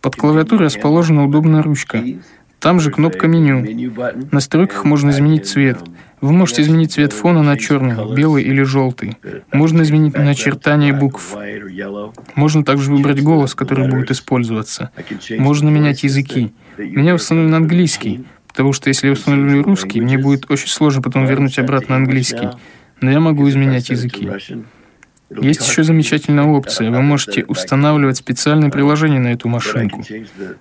[0.00, 2.02] Под клавиатурой расположена удобная ручка.
[2.58, 3.90] Там же кнопка меню.
[4.28, 5.78] В настройках можно изменить цвет.
[6.20, 9.16] Вы можете изменить цвет фона на черный, белый или желтый.
[9.52, 11.36] Можно изменить начертание букв.
[12.34, 14.90] Можно также выбрать голос, который будет использоваться.
[15.38, 16.52] Можно менять языки.
[16.78, 21.26] У меня установлен английский, потому что если я установлю русский, мне будет очень сложно потом
[21.26, 22.48] вернуть обратно английский.
[23.00, 24.28] Но я могу изменять языки.
[25.30, 26.90] Есть еще замечательная опция.
[26.90, 30.02] Вы можете устанавливать специальное приложение на эту машинку.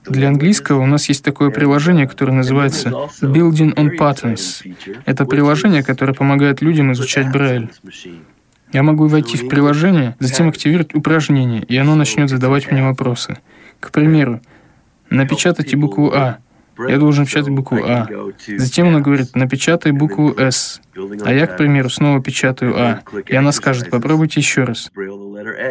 [0.06, 2.90] Для английского у нас есть такое приложение, которое называется
[3.22, 4.64] Building on Patterns.
[5.06, 7.70] Это приложение, которое помогает людям изучать Брайль.
[8.72, 13.40] Я могу войти в приложение, затем активировать упражнение, и оно начнет задавать мне вопросы.
[13.80, 14.42] К примеру,
[15.10, 16.38] напечатайте букву «А»,
[16.88, 18.08] я должен печатать букву А.
[18.58, 20.82] Затем она говорит, напечатай букву С.
[21.26, 23.02] А я, к примеру, снова печатаю А.
[23.28, 24.92] И она скажет, попробуйте еще раз.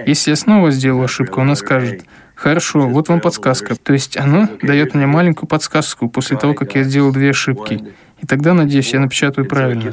[0.06, 3.76] Если я снова сделаю ошибку, она скажет, хорошо, вот вам подсказка.
[3.76, 7.94] То есть оно дает мне маленькую подсказку после того, как я сделал две ошибки.
[8.20, 9.92] И тогда, надеюсь, я напечатаю правильно.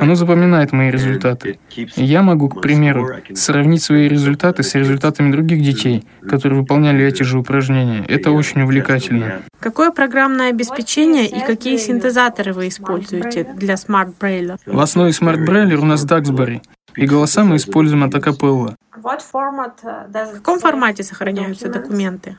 [0.00, 1.58] Оно запоминает мои результаты.
[1.76, 7.22] И я могу, к примеру, сравнить свои результаты с результатами других детей, которые выполняли эти
[7.22, 8.04] же упражнения.
[8.08, 9.42] Это очень увлекательно.
[9.60, 14.58] Какое программное обеспечение и какие синтезаторы вы используете для Smart Braille?
[14.66, 16.60] В основе Smart Braille у нас Duxbury,
[16.96, 18.76] и голоса мы используем от Acapella.
[18.96, 22.38] Uh, в каком формате сохраняются документы?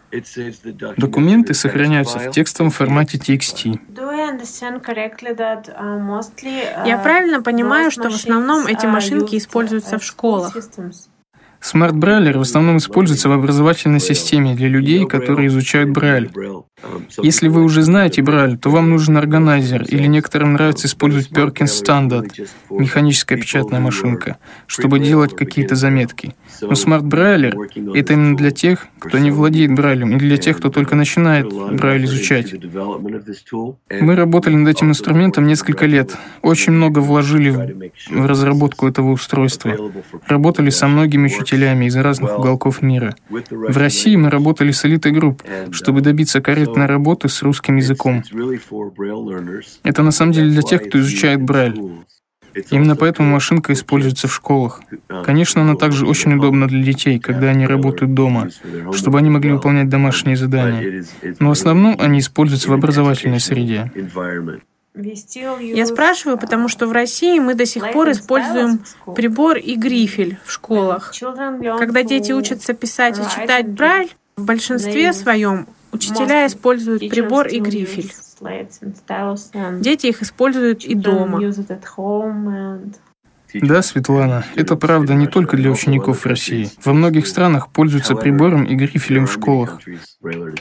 [0.98, 3.80] Документы сохраняются в текстовом формате TXT.
[3.94, 4.40] Uh,
[6.56, 10.56] uh, Я правильно понимаю, что в основном эти машинки используются в школах?
[11.62, 16.30] Smart Brailler в основном используется в образовательной системе для людей, которые изучают Брайль.
[17.24, 22.48] Если вы уже знаете Брайль, то вам нужен органайзер, или некоторым нравится использовать Perkins Standard,
[22.70, 24.38] механическая печатная машинка,
[24.68, 26.36] чтобы делать какие-то заметки.
[26.62, 27.56] Но Smart Brailler—
[27.96, 32.06] это именно для тех, кто не владеет Брайлем, и для тех, кто только начинает Брайль
[32.06, 32.54] изучать.
[33.90, 39.76] Мы работали над этим инструментом несколько лет, очень много вложили в разработку этого устройства.
[40.28, 43.16] Работали со многими учителями из разных уголков мира.
[43.30, 48.24] В России мы работали с элитой групп, чтобы добиться корректной работы с русским языком.
[49.84, 51.80] Это на самом деле для тех, кто изучает Брайль.
[52.72, 54.82] Именно поэтому машинка используется в школах.
[55.26, 58.50] Конечно, она также очень удобна для детей, когда они работают дома,
[58.94, 61.04] чтобы они могли выполнять домашние задания.
[61.40, 63.92] Но в основном они используются в образовательной среде.
[64.96, 68.84] Я спрашиваю, потому что в России мы до сих пор используем
[69.16, 71.14] прибор и грифель в школах.
[71.20, 78.12] Когда дети учатся писать и читать Брайль, в большинстве своем Учителя используют прибор и грифель.
[79.80, 81.40] Дети их используют и дома.
[83.62, 86.70] Да, Светлана, это правда не только для учеников в России.
[86.84, 89.80] Во многих странах пользуются прибором и грифелем в школах.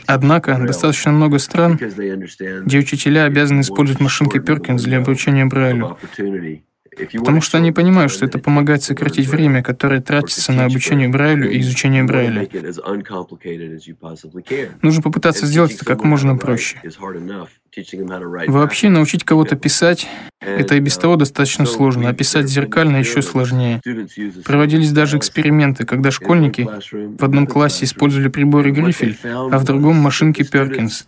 [0.07, 5.99] Однако, достаточно много стран, где учителя обязаны использовать машинки Перкинс для обучения Брайлю.
[7.19, 11.61] Потому что они понимают, что это помогает сократить время, которое тратится на обучение Брайлю и
[11.61, 12.49] изучение Брайля.
[14.83, 16.81] Нужно попытаться сделать это как можно проще.
[18.47, 20.07] Вообще научить кого-то писать–
[20.41, 23.81] это и без того достаточно сложно, а писать зеркально еще сложнее.
[24.45, 30.45] Проводились даже эксперименты, когда школьники в одном классе использовали приборы Грифель, а в другом– машинки
[30.45, 31.07] Перкинс.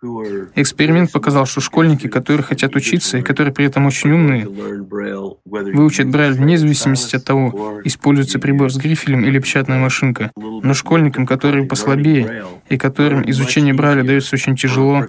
[0.00, 6.34] Эксперимент показал, что школьники, которые хотят учиться и которые при этом очень умные, выучат Брайль
[6.34, 10.30] вне зависимости от того, используется прибор с грифелем или печатная машинка.
[10.36, 15.06] Но школьникам, которые послабее и которым изучение Брайля дается очень тяжело,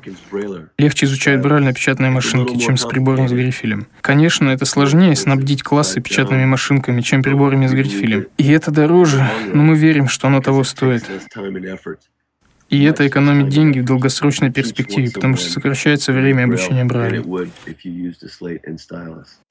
[0.79, 3.85] легче изучают Брайль на печатной машинке, чем с прибором с грифелем.
[4.01, 8.25] Конечно, это сложнее снабдить классы печатными машинками, чем приборами с грифелем.
[8.37, 11.05] И это дороже, но мы верим, что оно того стоит.
[12.69, 17.23] И это экономит деньги в долгосрочной перспективе, потому что сокращается время обучения Брайля.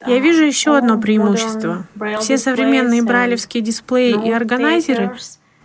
[0.07, 1.87] Я вижу еще одно преимущество.
[2.21, 5.16] Все современные брайлевские дисплеи и органайзеры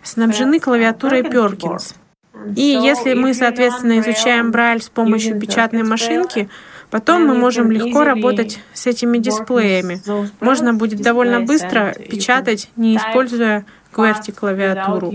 [0.02, 1.94] снабжены клавиатурой Perkins.
[2.56, 6.48] И если мы, соответственно, изучаем Брайль с помощью печатной машинки,
[6.90, 10.00] Потом мы можем легко работать с этими дисплеями.
[10.38, 15.12] Можно будет довольно быстро печатать, не используя QWERTY клавиатуру.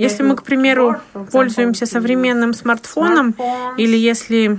[0.00, 0.96] Если мы, к примеру,
[1.30, 3.34] пользуемся современным смартфоном,
[3.76, 4.58] или если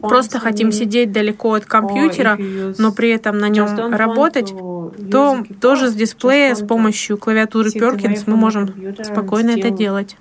[0.00, 2.38] просто хотим сидеть далеко от компьютера,
[2.78, 4.54] но при этом на нем работать,
[5.10, 8.72] то тоже с дисплея с помощью клавиатуры Perkins мы можем
[9.04, 10.16] спокойно это делать.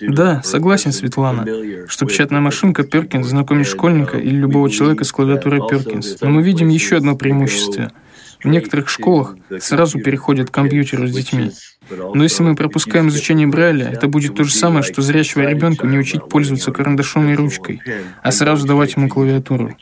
[0.00, 1.46] Да, согласен, Светлана,
[1.86, 6.18] что печатная машинка Perkins знакомит школьника или любого человека с клавиатурой Perkins.
[6.20, 7.90] Но мы видим еще одно преимущество–
[8.42, 11.52] в некоторых школах сразу переходят к компьютеру с детьми.
[11.90, 15.98] Но если мы пропускаем изучение Брайля, это будет то же самое, что зрячего ребенка не
[15.98, 17.80] учить пользоваться карандашом и ручкой,
[18.22, 19.76] а сразу давать ему клавиатуру.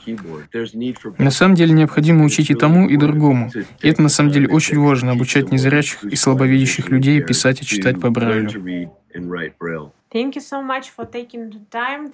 [1.18, 3.50] На самом деле необходимо учить и тому, и другому.
[3.80, 8.00] И это на самом деле очень важно, обучать незрячих и слабовидящих людей писать и читать
[8.00, 8.90] по Брайлю.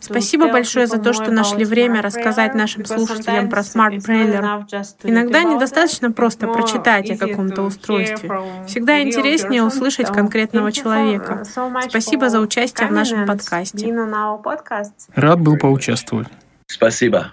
[0.01, 4.65] Спасибо большое за то, что нашли время рассказать нашим слушателям про Smart Brailler.
[5.03, 8.31] Иногда недостаточно просто прочитать о каком-то устройстве.
[8.67, 11.45] Всегда интереснее услышать конкретного человека.
[11.89, 13.87] Спасибо за участие в нашем подкасте.
[15.15, 16.29] Рад был поучаствовать.
[16.67, 17.33] Спасибо.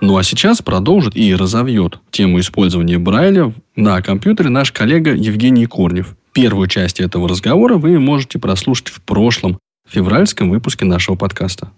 [0.00, 6.14] Ну а сейчас продолжит и разовьет тему использования Брайля на компьютере наш коллега Евгений Корнев.
[6.40, 9.58] Первую часть этого разговора вы можете прослушать в прошлом
[9.88, 11.72] февральском выпуске нашего подкаста.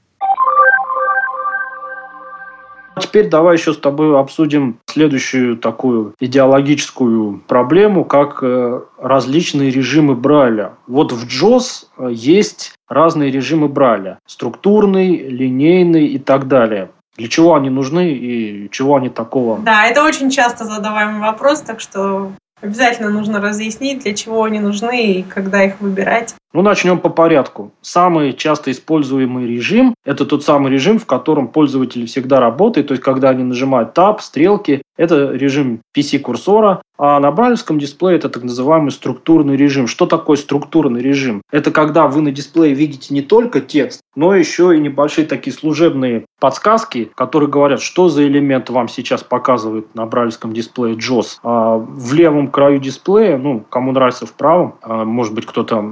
[3.00, 10.74] Теперь давай еще с тобой обсудим следующую такую идеологическую проблему, как э, различные режимы Брайля.
[10.86, 14.18] Вот в JOS э, есть разные режимы Брайля.
[14.26, 16.90] Структурный, линейный и так далее.
[17.16, 19.58] Для чего они нужны и чего они такого?
[19.60, 25.12] Да, это очень часто задаваемый вопрос, так что Обязательно нужно разъяснить, для чего они нужны
[25.12, 26.34] и когда их выбирать.
[26.52, 27.72] Ну, начнем по порядку.
[27.80, 32.88] Самый часто используемый режим– это тот самый режим, в котором пользователь всегда работает.
[32.88, 36.82] То есть, когда они нажимают Tab, стрелки, это режим PC-курсора.
[37.02, 39.86] А на брайлевском дисплее это так называемый структурный режим.
[39.86, 41.40] Что такое структурный режим?
[41.50, 46.26] Это когда вы на дисплее видите не только текст, но еще и небольшие такие служебные
[46.38, 51.38] подсказки, которые говорят, что за элемент вам сейчас показывает на брайлевском дисплее JOS.
[51.42, 55.82] А в левом краю дисплея, ну, кому нравится в правом, а может быть, кто-то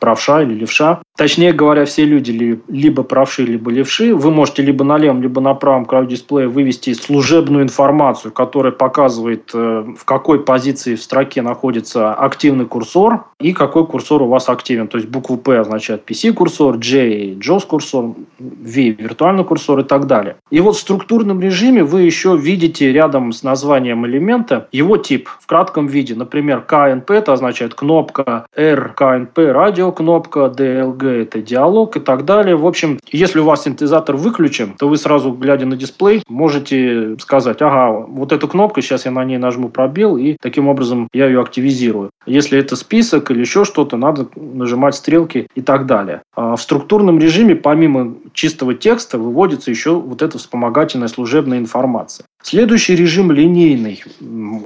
[0.00, 1.00] правша или левша.
[1.16, 4.14] Точнее говоря, все люди либо правши, либо левши.
[4.14, 9.50] Вы можете либо на левом, либо на правом краю дисплея вывести служебную информацию, которая показывает,
[9.54, 14.88] э, в какой позиции в строке находится активный курсор и какой курсор у вас активен.
[14.88, 20.34] То есть букву P означает PC-курсор, J– JOS-курсор, V– виртуальный курсор и так далее.
[20.50, 25.46] И вот в структурном режиме вы еще видите рядом с названием элемента его тип в
[25.46, 26.16] кратком виде.
[26.16, 32.56] Например, KNP– это означает кнопка, R– KNP– радиокнопка, DLG– это диалог и так далее.
[32.56, 37.62] В общем, если у вас синтезатор выключен, то вы сразу, глядя на дисплей, можете сказать,
[37.62, 41.26] ага, вот вот эта кнопка, сейчас я на ней нажму пробел, и таким образом я
[41.26, 42.10] ее активизирую.
[42.26, 46.22] Если это список или еще что-то, надо нажимать стрелки и так далее.
[46.34, 52.24] А в структурном режиме, помимо чистого текста, выводится еще вот эта вспомогательная служебная информация.
[52.42, 54.02] Следующий режим линейный.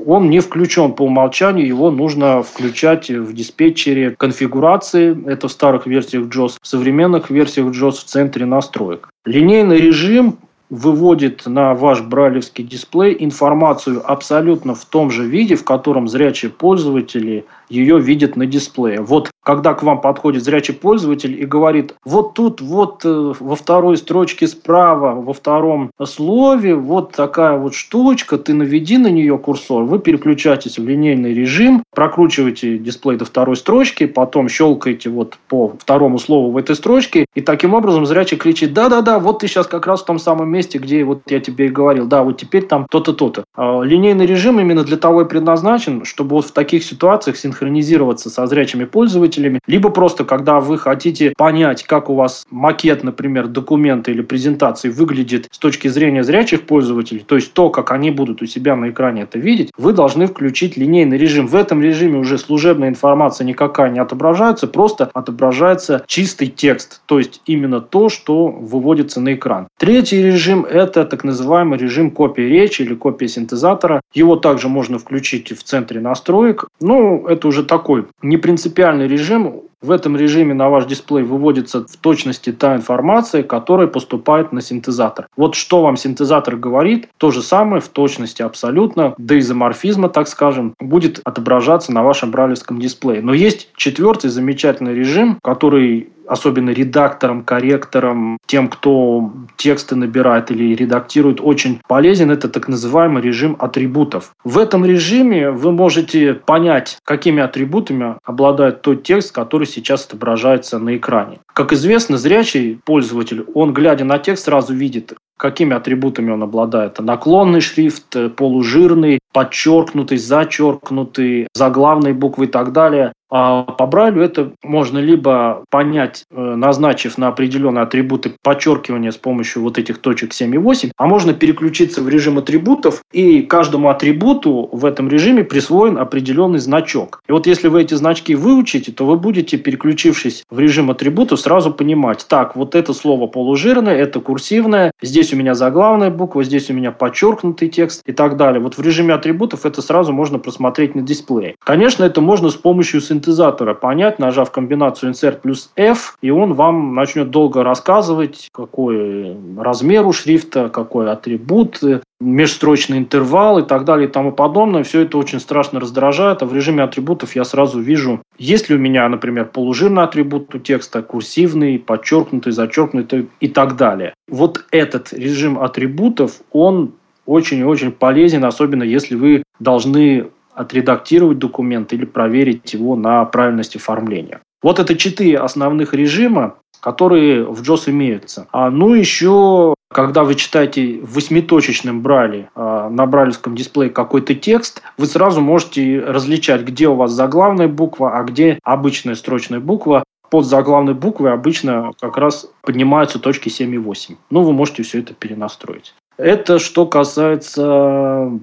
[0.07, 5.29] Он не включен по умолчанию, его нужно включать в диспетчере конфигурации.
[5.29, 9.09] Это в старых версиях JOS, в современных версиях JOS в центре настроек.
[9.27, 10.39] Линейный режим
[10.71, 17.45] выводит на ваш брайлевский дисплей информацию абсолютно в том же виде, в котором зрячие пользователи
[17.69, 19.01] ее видят на дисплее.
[19.01, 23.97] Вот когда к вам подходит зрячий пользователь и говорит, вот тут, вот э, во второй
[23.97, 30.01] строчке справа, во втором слове, вот такая вот штучка, ты наведи на нее курсор, вы
[30.01, 36.51] переключаетесь в линейный режим, прокручиваете дисплей до второй строчки, потом щелкаете вот по второму слову
[36.51, 40.07] в этой строчке, и таким образом зрячий кричит, да-да-да, вот ты сейчас как раз в
[40.07, 43.45] том самом месте, где вот я тебе и говорил, да, вот теперь там то-то, то-то.
[43.55, 48.46] А линейный режим именно для того и предназначен, чтобы вот в таких ситуациях синхронизироваться со
[48.46, 54.22] зрячими пользователями, либо просто, когда вы хотите понять, как у вас макет, например, документа или
[54.22, 58.76] презентации выглядит с точки зрения зрячих пользователей, то есть то, как они будут у себя
[58.76, 61.46] на экране это видеть, вы должны включить линейный режим.
[61.46, 67.40] В этом режиме уже служебная информация никакая не отображается, просто отображается чистый текст, то есть
[67.46, 69.68] именно то, что выводится на экран.
[69.78, 74.00] Третий режим– это так называемый режим копии речи или копия синтезатора.
[74.14, 76.66] Его также можно включить в центре настроек.
[76.80, 79.62] Ну, это уже такой непринципиальный режим.
[79.83, 85.27] В этом режиме на ваш дисплей выводится в точности та информация, которая поступает на синтезатор.
[85.37, 90.74] Вот что вам синтезатор говорит, то же самое в точности абсолютно, до изоморфизма, так скажем,
[90.81, 93.20] будет отображаться на вашем брайлевском дисплее.
[93.20, 101.41] Но есть четвертый замечательный режим, который особенно редакторам, корректорам, тем, кто тексты набирает или редактирует,
[101.41, 102.31] очень полезен.
[102.31, 104.33] Это так называемый режим атрибутов.
[104.45, 110.97] В этом режиме вы можете понять, какими атрибутами обладает тот текст, который сейчас отображается на
[110.97, 111.41] экране.
[111.57, 116.98] Как известно, зрячий пользователь, он, глядя на текст, сразу видит, какими атрибутами он обладает.
[116.98, 123.12] Наклонный шрифт, полужирный, подчеркнутый, зачеркнутый, заглавные буквы и так далее.
[123.28, 129.62] А по Брайлю это можно либо понять, э, назначив на определенные атрибуты подчеркивания с помощью
[129.62, 134.68] вот этих точек 7 и 8, а можно переключиться в режим атрибутов, и каждому атрибуту
[134.70, 137.20] в этом режиме присвоен определенный значок.
[137.28, 141.72] И вот если вы эти значки выучите, то вы будете, переключившись в режим атрибутов, сразу
[141.72, 146.72] понимать, так, вот это слово полужирное, это курсивное, здесь у меня заглавная буква, здесь у
[146.72, 148.61] меня подчеркнутый текст и так далее.
[148.61, 151.55] Вот в режиме атрибутов это сразу можно просмотреть на дисплее.
[151.62, 156.97] Конечно, это можно с помощью синтезатора понять, нажав комбинацию Insert плюс F, и он вам
[156.97, 161.78] начнет долго рассказывать, какой размер у шрифта, какой атрибут,
[162.21, 164.83] межстрочный интервал и так далее и тому подобное.
[164.85, 168.79] Все это очень страшно раздражает, а в режиме атрибутов я сразу вижу, есть ли у
[168.79, 174.14] меня, например, полужирный атрибут у текста, курсивный, подчеркнутый, зачеркнутый и так далее.
[174.29, 176.93] Вот этот режим атрибутов, он
[177.27, 183.77] очень и очень полезен, особенно если вы должны отредактировать документ или проверить его на правильность
[183.77, 184.41] оформления.
[184.62, 188.47] Вот это четыре основных режима, которые в JOS имеются.
[188.53, 194.82] А, ну, еще, когда вы читаете в восьмиточечном брайле а, на брайлевском дисплее какой-то текст,
[194.99, 200.05] вы сразу можете различать, где у вас заглавная буква, а где обычная строчная буква.
[200.28, 204.16] Под заглавной буквой обычно как раз поднимаются точки 7 и 8.
[204.28, 205.94] Ну, вы можете все это перенастроить.
[206.18, 208.38] Это что касается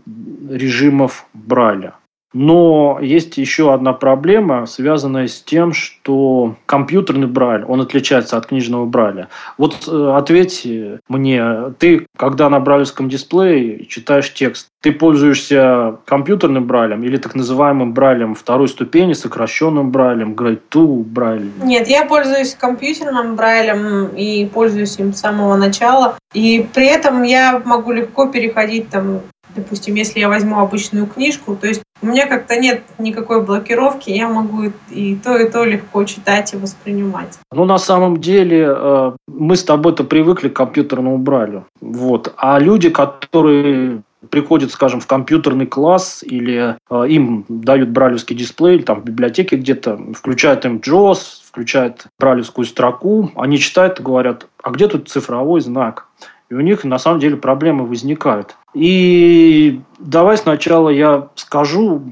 [0.49, 1.93] режимов Брайля.
[2.33, 8.85] Но есть еще одна проблема, связанная с тем, что компьютерный брайль, он отличается от книжного
[8.85, 9.29] брайля.
[9.57, 10.67] Вот э, ответь
[11.07, 17.93] мне, ты, когда на брайлевском дисплее читаешь текст, ты пользуешься компьютерным брайлем или так называемым
[17.93, 21.53] брайлем второй ступени, сокращенным брайлем, Grade 2 брайлем?
[21.63, 26.17] Нет, я пользуюсь компьютерным брайлем и пользуюсь им с самого начала.
[26.33, 29.21] И при этом я могу легко переходить там
[29.55, 34.27] допустим, если я возьму обычную книжку, то есть у меня как-то нет никакой блокировки, я
[34.27, 37.39] могу и то, и то легко читать и воспринимать.
[37.51, 41.65] Ну, на самом деле, э, мы с тобой-то привыкли к компьютерному брайлю.
[41.81, 42.33] Вот.
[42.37, 49.01] А люди, которые приходят, скажем, в компьютерный класс или э, им дают брайлевский дисплей, там
[49.01, 54.87] в библиотеке где-то, включают им JOS, включают брайлевскую строку, они читают и говорят, а где
[54.87, 56.07] тут цифровой знак?
[56.53, 58.55] И у них на самом деле проблемы возникают.
[58.75, 62.03] И давай сначала я скажу,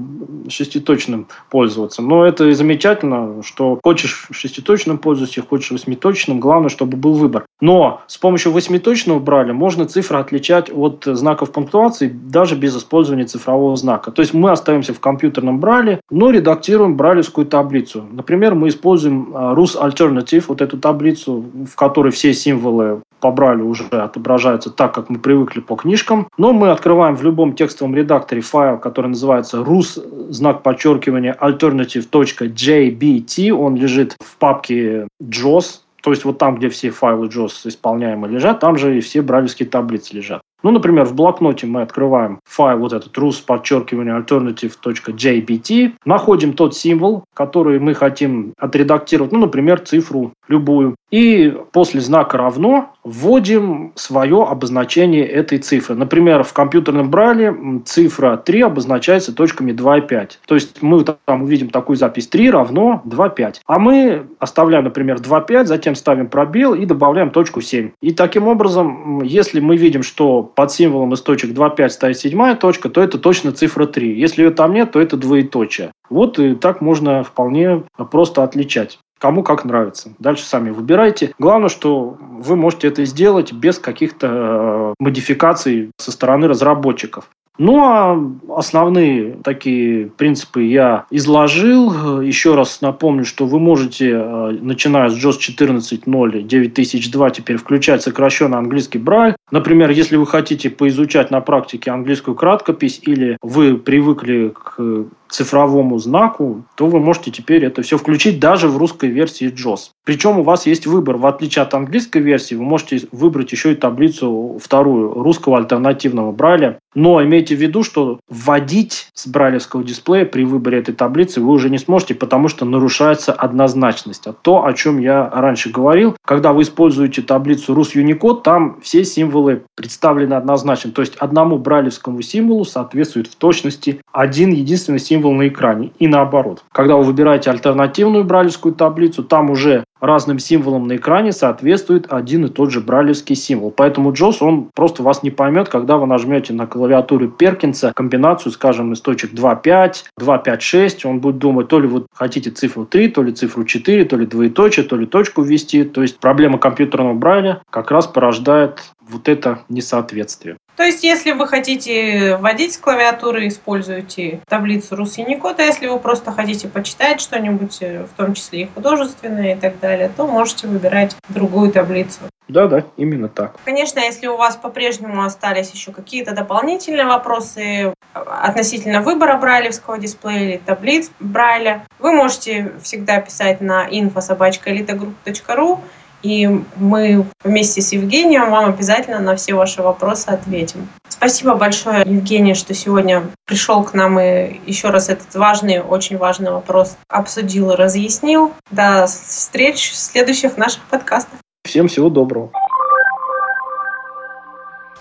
[0.49, 2.03] шеститочным пользоваться.
[2.03, 7.45] Но это замечательно, что хочешь шеститочным пользуйся, хочешь восьмиточным, главное, чтобы был выбор.
[7.61, 13.77] Но с помощью восьмиточного брали можно цифры отличать от знаков пунктуации даже без использования цифрового
[13.77, 14.11] знака.
[14.11, 18.05] То есть мы остаемся в компьютерном брале, но редактируем бралевскую таблицу.
[18.11, 23.69] Например, мы используем а, Rus Alternative, вот эту таблицу, в которой все символы по бралю
[23.69, 26.29] уже отображаются так, как мы привыкли по книжкам.
[26.39, 33.51] Но мы открываем в любом текстовом редакторе файл, который называется rus, знак подчеркивания, alternative.jbt.
[33.51, 38.61] Он лежит в папке JOS, то есть вот там, где все файлы JOS исполняемые лежат,
[38.61, 40.41] там же и все брайлевские таблицы лежат.
[40.63, 47.25] Ну, например, в блокноте мы открываем файл вот этот rus подчеркивание alternative.jbt, находим тот символ,
[47.35, 55.27] который мы хотим отредактировать, ну, например, цифру любую, и после знака равно вводим свое обозначение
[55.27, 55.95] этой цифры.
[55.95, 57.55] Например, в компьютерном брайле
[57.85, 60.41] цифра 3 обозначается точками 2 и 5.
[60.47, 63.63] То есть мы там увидим такую запись 3 равно 2, 5.
[63.67, 67.91] А мы оставляем, например, 2, 5, затем ставим пробел и добавляем точку 7.
[68.03, 72.57] И таким образом, если мы видим, что под символом из точек 2, 5 стоит седьмая
[72.57, 74.19] точка, то это точно цифра 3.
[74.19, 75.93] Если ее там нет, то это двоеточие.
[76.09, 78.99] Вот и так можно вполне просто отличать.
[79.19, 80.15] Кому как нравится.
[80.19, 81.35] Дальше сами выбирайте.
[81.39, 87.29] Главное, что вы можете это сделать без каких-то э, модификаций со стороны разработчиков.
[87.59, 88.19] Ну, а
[88.57, 92.21] основные такие принципы я изложил.
[92.21, 98.59] Еще раз напомню, что вы можете, э, начиная с JOS 14.0 9002, теперь включать сокращенный
[98.59, 99.37] английский брайль.
[99.51, 106.65] Например, если вы хотите поизучать на практике английскую краткопись или вы привыкли к цифровому знаку,
[106.75, 109.91] то вы можете теперь это все включить даже в русской версии JOS.
[110.05, 113.77] Причем у вас есть выбор, в отличие от английской версии, вы можете выбрать еще и
[113.77, 116.79] таблицу вторую русского альтернативного Брайля.
[116.95, 121.71] Но имейте в виду, что вводить с брайлевского дисплея при выборе этой таблицы вы уже
[121.71, 124.27] не сможете, потому что нарушается однозначность.
[124.27, 129.05] А то, о чем я раньше говорил, когда вы используете таблицу Rus Unicode, там все
[129.05, 130.91] символы представлены однозначно.
[130.91, 135.93] То есть одному брайлевскому символу соответствует в точности один единственный символ на экране.
[135.99, 136.65] И наоборот.
[136.73, 142.49] Когда вы выбираете альтернативную брайлевскую таблицу, там уже разным символам на экране соответствует один и
[142.49, 143.71] тот же брайлевский символ.
[143.71, 148.93] Поэтому JOS, он просто вас не поймет, когда вы нажмете на клавиатуре Перкинса комбинацию, скажем,
[148.93, 153.33] из точек 2.5, 2.5.6, он будет думать, то ли вы хотите цифру 3, то ли
[153.33, 155.85] цифру 4, то ли двоеточие, то ли точку ввести.
[155.85, 160.57] То есть проблема компьютерного брайля как раз порождает вот это несоответствие.
[160.81, 166.33] То есть, если вы хотите вводить с клавиатуры, используйте таблицу Русиникод, а если вы просто
[166.33, 171.15] хотите почитать что-нибудь, э, в том числе и художественное и так далее, то можете выбирать
[171.29, 172.21] другую таблицу.
[172.49, 173.57] Да, да, именно так.
[173.63, 180.55] Конечно, если у вас по-прежнему остались еще какие-то дополнительные вопросы э, относительно выбора брайлевского дисплея
[180.55, 185.81] или таблиц Брайля, вы можете всегда писать на info.sobachka.elitegroup.ru
[186.23, 190.89] и мы вместе с Евгением вам обязательно на все ваши вопросы ответим.
[191.09, 196.51] Спасибо большое, Евгений, что сегодня пришел к нам и еще раз этот важный, очень важный
[196.51, 198.53] вопрос обсудил и разъяснил.
[198.71, 201.39] До встреч в следующих наших подкастах.
[201.65, 202.51] Всем всего доброго.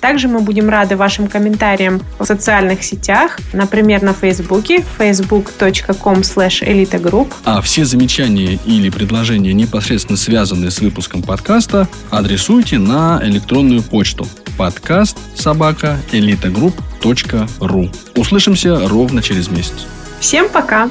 [0.00, 7.32] Также мы будем рады вашим комментариям в социальных сетях, например, на Фейсбуке, facebook.com elitagroup.
[7.44, 14.26] А все замечания или предложения, непосредственно связанные с выпуском подкаста, адресуйте на электронную почту
[14.56, 17.90] подкаст собака элитагрупп.ру.
[18.16, 19.86] Услышимся ровно через месяц.
[20.20, 20.90] Всем пока!